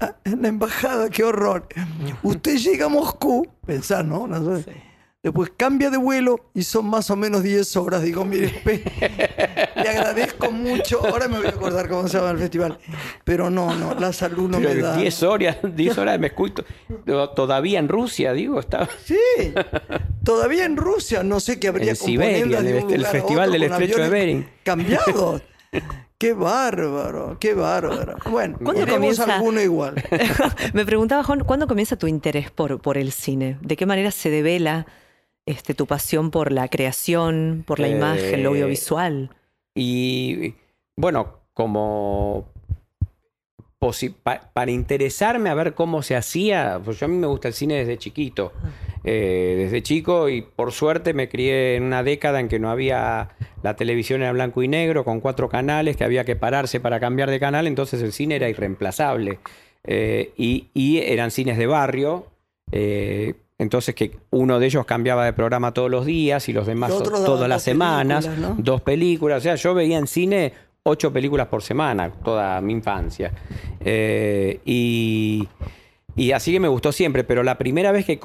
[0.00, 1.66] ah, la embajada, qué horror.
[2.22, 4.26] Usted llega a Moscú, pensá, ¿no?
[4.26, 4.90] No sé.
[5.22, 8.02] Después cambia de vuelo y son más o menos 10 horas.
[8.02, 8.62] Digo, mire,
[9.76, 11.06] le agradezco mucho.
[11.06, 12.78] Ahora me voy a acordar cómo se llama el festival.
[13.22, 14.96] Pero no, no, la salud no me da.
[14.96, 16.64] 10 horas, 10 horas me escucho.
[17.36, 18.88] Todavía en Rusia, digo, estaba.
[19.04, 19.18] Sí,
[20.24, 23.52] todavía en Rusia, no sé qué habría En Siberia, de el- un el lugar festival
[23.52, 24.48] del Estrecho de Bering.
[24.64, 25.42] Cambiados.
[26.20, 28.16] Qué bárbaro, qué bárbaro.
[28.30, 29.36] Bueno, ¿Cuándo comienza?
[29.36, 29.94] alguno igual.
[30.74, 33.56] Me preguntaba, Juan, ¿cuándo comienza tu interés por, por el cine?
[33.62, 34.84] ¿De qué manera se devela
[35.46, 39.30] este, tu pasión por la creación, por la Eh, imagen, lo audiovisual?
[39.74, 40.56] Y
[40.94, 42.52] bueno, como
[44.22, 47.54] pa- para interesarme a ver cómo se hacía, pues yo a mí me gusta el
[47.54, 48.52] cine desde chiquito.
[49.02, 53.30] Eh, desde chico y por suerte me crié en una década en que no había
[53.62, 57.30] la televisión era blanco y negro con cuatro canales que había que pararse para cambiar
[57.30, 59.38] de canal, entonces el cine era irreemplazable.
[59.84, 62.26] Eh, y, y eran cines de barrio,
[62.72, 66.90] eh, entonces que uno de ellos cambiaba de programa todos los días y los demás
[67.24, 68.26] todas las semanas,
[68.58, 70.52] dos películas, o sea, yo veía en cine
[70.90, 73.32] ocho películas por semana, toda mi infancia.
[73.80, 75.48] Eh, y,
[76.16, 78.18] y así que me gustó siempre, pero la primera vez que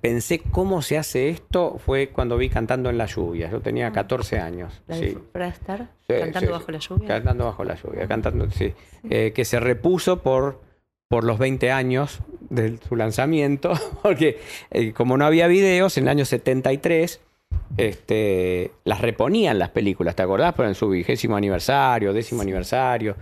[0.00, 3.50] pensé cómo se hace esto fue cuando vi Cantando en la lluvia.
[3.50, 4.82] Yo tenía 14 años.
[4.86, 5.18] ¿La sí.
[5.32, 7.08] ¿Para estar Sí, cantando sí, bajo la lluvia?
[7.08, 8.72] Cantando bajo la lluvia, cantando, sí.
[9.10, 10.60] Eh, que se repuso por,
[11.08, 14.38] por los 20 años de su lanzamiento, porque
[14.70, 17.20] eh, como no había videos, en el año 73
[17.76, 20.54] este, las reponían las películas, ¿te acordás?
[20.56, 23.16] Pero en su vigésimo aniversario, décimo aniversario.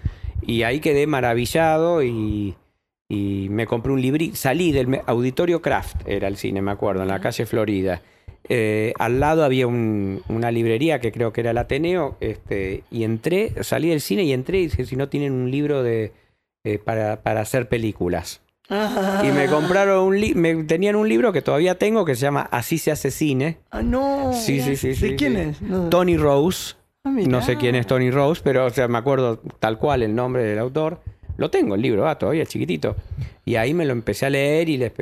[0.45, 2.55] Y ahí quedé maravillado y,
[3.09, 4.37] y me compré un librito.
[4.37, 8.03] Salí del Auditorio Craft, era el cine, me acuerdo, en la calle Florida.
[8.49, 13.05] Eh, al lado había un- una librería que creo que era el Ateneo, este, y
[13.05, 16.13] entré, salí del cine y entré y dije, si no tienen un libro de,
[16.65, 18.42] eh, para, para hacer películas.
[18.69, 22.49] Y me compraron un li- me tenían un libro que todavía tengo que se llama
[22.51, 23.59] Así se hace cine.
[23.71, 24.33] Ah, no.
[24.33, 24.89] Sí, sí, sí.
[24.89, 25.41] ¿De sí, quién sí.
[25.41, 25.63] es?
[25.63, 25.89] No.
[25.91, 26.75] Tony Rose.
[27.05, 27.11] Ah.
[27.11, 30.45] No sé quién es Tony Rose, pero o sea, me acuerdo tal cual el nombre
[30.45, 31.01] del autor.
[31.37, 32.95] Lo tengo el libro, ah, todavía chiquitito.
[33.45, 34.93] Y ahí me lo empecé a leer y les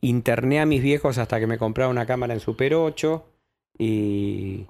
[0.00, 3.24] interné a mis viejos hasta que me compraron una cámara en Super 8.
[3.78, 4.66] Y,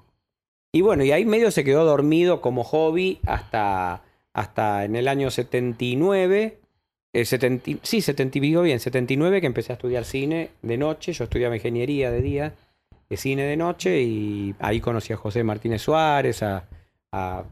[0.71, 4.03] y bueno, y ahí medio se quedó dormido como hobby hasta,
[4.33, 6.59] hasta en el año 79.
[7.21, 11.13] Eh, 70 sí, 70, digo bien, 79 que empecé a estudiar cine de noche.
[11.13, 12.53] Yo estudiaba ingeniería de día,
[13.09, 16.63] de cine de noche y ahí conocí a José Martínez Suárez, a,
[17.11, 17.43] a,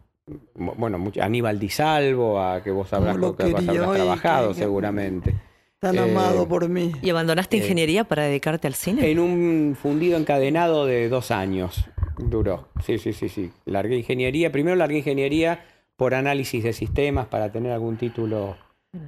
[0.55, 4.49] bueno, mucho- a Aníbal Di Salvo, a que vos habrás, lo que vos habrás trabajado
[4.49, 5.35] que- seguramente.
[5.79, 6.91] Tan Eh, amado por mí.
[7.01, 9.09] ¿Y abandonaste Eh, ingeniería para dedicarte al cine?
[9.11, 11.85] En un fundido encadenado de dos años
[12.17, 12.69] duró.
[12.83, 13.51] Sí, sí, sí, sí.
[13.65, 14.51] Largué ingeniería.
[14.51, 15.63] Primero largué ingeniería
[15.95, 18.55] por análisis de sistemas para tener algún título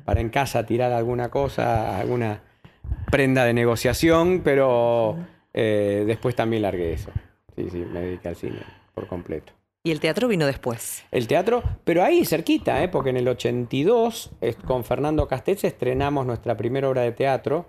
[0.06, 2.42] para en casa tirar alguna cosa, alguna
[3.12, 5.18] prenda de negociación, pero
[5.54, 7.12] eh, después también largué eso.
[7.56, 8.60] Sí, sí, me dediqué al cine
[8.94, 9.54] por completo.
[9.84, 11.04] Y el teatro vino después.
[11.12, 12.90] El teatro, pero ahí cerquita, ¿eh?
[12.90, 17.66] porque en el 82 es- con Fernando Castells estrenamos nuestra primera obra de teatro,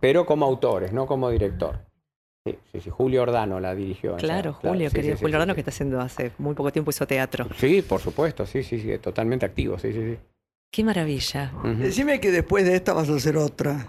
[0.00, 1.80] pero como autores, no como director.
[2.46, 2.90] Sí, sí, sí.
[2.90, 4.16] Julio Ordano la dirigió.
[4.16, 6.90] esa- Claro, Julio, sí, querido sí, Julio Ordano, que está haciendo hace muy poco tiempo
[6.90, 7.46] hizo teatro.
[7.56, 10.18] Sí, por supuesto, sí, sí, sí, totalmente activo, sí, sí, sí.
[10.72, 11.52] Qué maravilla.
[11.58, 11.68] Ujú.
[11.82, 13.88] Decime que después de esta vas a hacer otra.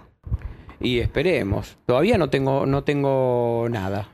[0.80, 1.78] Y esperemos.
[1.86, 4.10] Todavía no tengo, no tengo nada.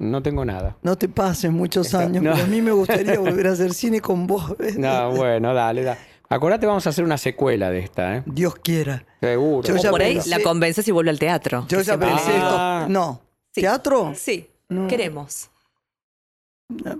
[0.00, 0.76] No tengo nada.
[0.82, 2.32] No te pases muchos Está- años, no.
[2.32, 4.56] pero a mí me gustaría volver a hacer cine con vos.
[4.58, 4.76] ¿ves?
[4.78, 5.98] No, bueno, dale, dale.
[6.28, 8.22] Acordate, vamos a hacer una secuela de esta, ¿eh?
[8.26, 9.06] Dios quiera.
[9.20, 9.66] Seguro.
[9.66, 11.66] Yo ya por ahí la convences y vuelve al teatro.
[11.68, 12.80] Yo ya pensé Ah.
[12.82, 12.92] esto.
[12.92, 13.20] No.
[13.54, 13.60] Sí.
[13.62, 14.12] ¿Teatro?
[14.14, 14.86] Sí, No.
[14.88, 15.50] queremos.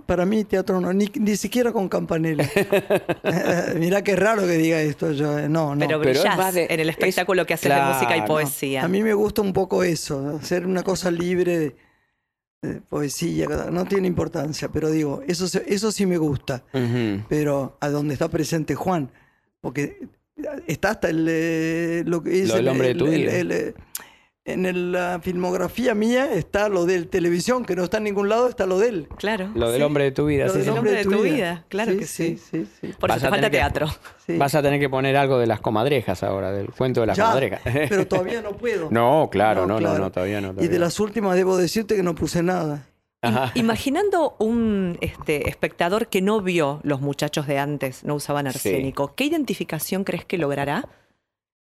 [0.07, 2.43] Para mí teatro no, ni, ni siquiera con Campanella.
[3.75, 5.37] Mirá qué raro que diga esto yo.
[5.37, 5.79] eh, No, no.
[5.85, 8.19] Pero pero es brillás más de- en el es- espectáculo que haces de música y
[8.21, 8.25] claro.
[8.27, 8.83] poesía.
[8.83, 11.75] A mí me gusta un poco eso, hacer una cosa libre de,
[12.63, 17.23] de poesía, no tiene importancia, pero digo, eso, se- eso sí me gusta, Ujú.
[17.29, 19.11] pero a donde está presente Juan,
[19.61, 20.07] porque
[20.65, 23.31] está hasta el, eh, lo que es Lo del hombre de tu el- vida.
[23.35, 23.75] el- el-
[24.53, 28.47] en el- la filmografía mía está lo de televisión, que no está en ningún lado,
[28.49, 29.07] está lo de él.
[29.17, 29.49] Claro.
[29.55, 29.83] Lo del sí.
[29.83, 30.45] hombre de tu vida.
[30.47, 32.37] Lo sí, del hombre de tu vida, claro que sí.
[32.37, 33.87] sí, sí, Por Vas eso te falta que- teatro.
[34.25, 34.37] sí.
[34.37, 37.25] Vas a tener que poner algo de las comadrejas ahora, del cuento de las Ya,
[37.25, 37.61] comadrejas.
[37.89, 38.89] pero todavía no puedo.
[38.91, 39.99] No, claro, no, no, claro.
[39.99, 40.47] no, todavía no.
[40.49, 40.85] Y todavía de no.
[40.85, 42.85] las últimas debo decirte que no puse nada.
[43.21, 43.51] Ajá.
[43.55, 49.25] Imaginando un este, espectador que no vio los muchachos de antes, no usaban arsénico, ¿qué
[49.25, 50.87] identificación crees que logrará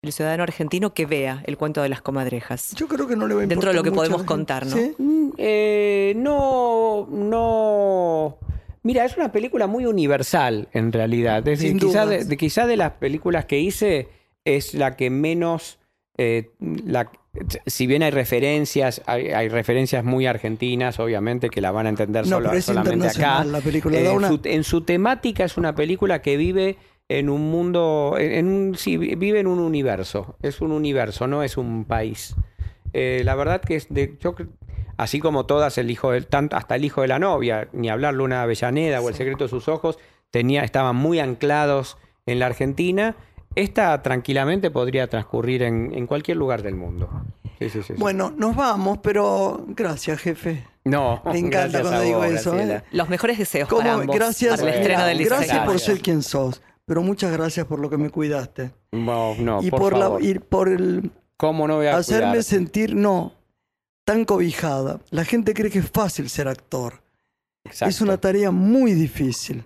[0.04, 2.74] el ciudadano argentino que vea el cuento de las comadrejas?
[2.76, 4.76] Yo creo que no le va a Dentro de lo que podemos contar, ¿no?
[4.76, 4.94] ¿Sí?
[4.98, 8.38] Mm, eh, no, no.
[8.84, 11.48] Mira, es una película muy universal en realidad.
[11.48, 14.10] Es decir, quizá de, de- quizá de las películas que hice
[14.44, 15.78] es la que menos.
[16.18, 16.50] eh,
[16.86, 17.10] la-
[17.66, 22.26] si bien hay referencias, hay, hay referencias muy argentinas, obviamente, que la van a entender
[22.26, 23.06] No, sola- pero es solamente acá.
[23.14, 23.98] internacional la película.
[24.00, 26.78] Eh, da una- su- en su temática es una película que vive
[27.20, 30.36] en un mundo, en, en un, sí, vi- vive en un universo.
[30.42, 32.36] Es un universo, no es un país.
[32.94, 34.36] Eh, la verdad que es de, yo
[34.98, 38.14] así como todas, el hijo del, tanto, hasta el hijo de la novia, ni hablar
[38.14, 39.98] Luna Avellaneda o El secreto de sus ojos,
[40.30, 43.16] tenía, estaban muy anclados en la Argentina.
[43.56, 47.10] Esta tranquilamente podría transcurrir en, en cualquier lugar del mundo.
[47.60, 47.94] Sí, sí, sí, sí.
[47.98, 50.64] Bueno, nos vamos, pero gracias, jefe.
[50.86, 52.58] no, me encanta cuando a digo vos, eso.
[52.58, 52.82] ¿eh?
[52.92, 53.82] Los mejores deseos ¿Cómo?
[53.82, 57.66] para ambos, gracias, para el estreno del gracias por ser quien sos, pero muchas gracias
[57.68, 58.72] por lo que me cuidaste.
[58.92, 60.22] No, no, y por, por, favor.
[60.22, 62.44] la, y por el ¿Cómo no voy a hacerme cuidar?
[62.44, 63.32] sentir, no,
[64.04, 65.00] tan cobijada.
[65.10, 67.02] La gente cree que es fácil ser actor.
[67.64, 67.90] Exacto.
[67.90, 69.64] Es una tarea muy difícil.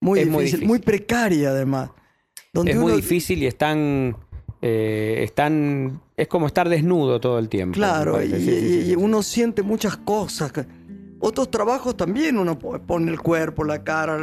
[0.00, 1.90] Muy difícil, muy precaria además.
[2.52, 4.16] Donde es muy difícil y están,
[4.60, 7.74] eh, están, es como estar desnudo todo el tiempo.
[7.74, 8.38] Claro, y, parece.
[8.38, 8.94] Sí, sí, sí, y sí.
[8.94, 10.52] uno siente muchas cosas.
[11.18, 14.16] Otros trabajos también uno po- pone el cuerpo, la cara,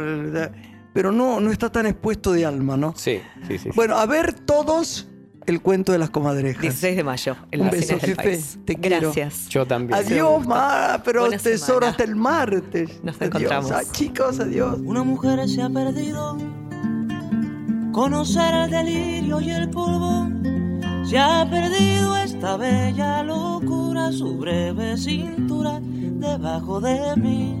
[0.92, 2.94] pero no, no está tan expuesto de alma, ¿no?
[2.96, 3.70] Sí, sí, sí.
[3.74, 5.06] Bueno, a ver todos
[5.46, 6.62] el cuento de las comadrejas.
[6.62, 8.14] 16 de mayo, en Un las beso, jefe.
[8.14, 8.58] país.
[8.64, 9.12] Te quiero.
[9.12, 9.48] Gracias.
[9.48, 9.98] Yo también.
[9.98, 11.90] Adiós, ma, pero Buena tesoro semana.
[11.90, 12.90] hasta el martes.
[13.02, 13.26] Nos Adiós.
[13.28, 13.70] encontramos.
[13.72, 14.78] Ah, chicos, adiós.
[14.84, 16.36] Una mujer se ha perdido.
[17.92, 20.28] Conocer el delirio y el polvo.
[21.04, 27.60] Se ha perdido esta bella locura, su breve cintura debajo de mí.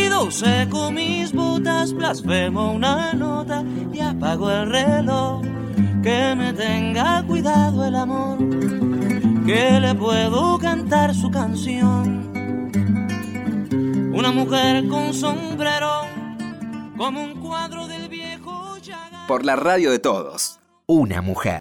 [0.29, 5.41] seco mis botas, blasfemo una nota y apago el reloj.
[6.03, 8.37] Que me tenga cuidado el amor,
[9.45, 12.31] que le puedo cantar su canción.
[14.13, 16.01] Una mujer con sombrero,
[16.97, 19.27] como un cuadro del viejo Chagall.
[19.27, 20.59] Por la radio de todos.
[20.87, 21.59] Una mujer.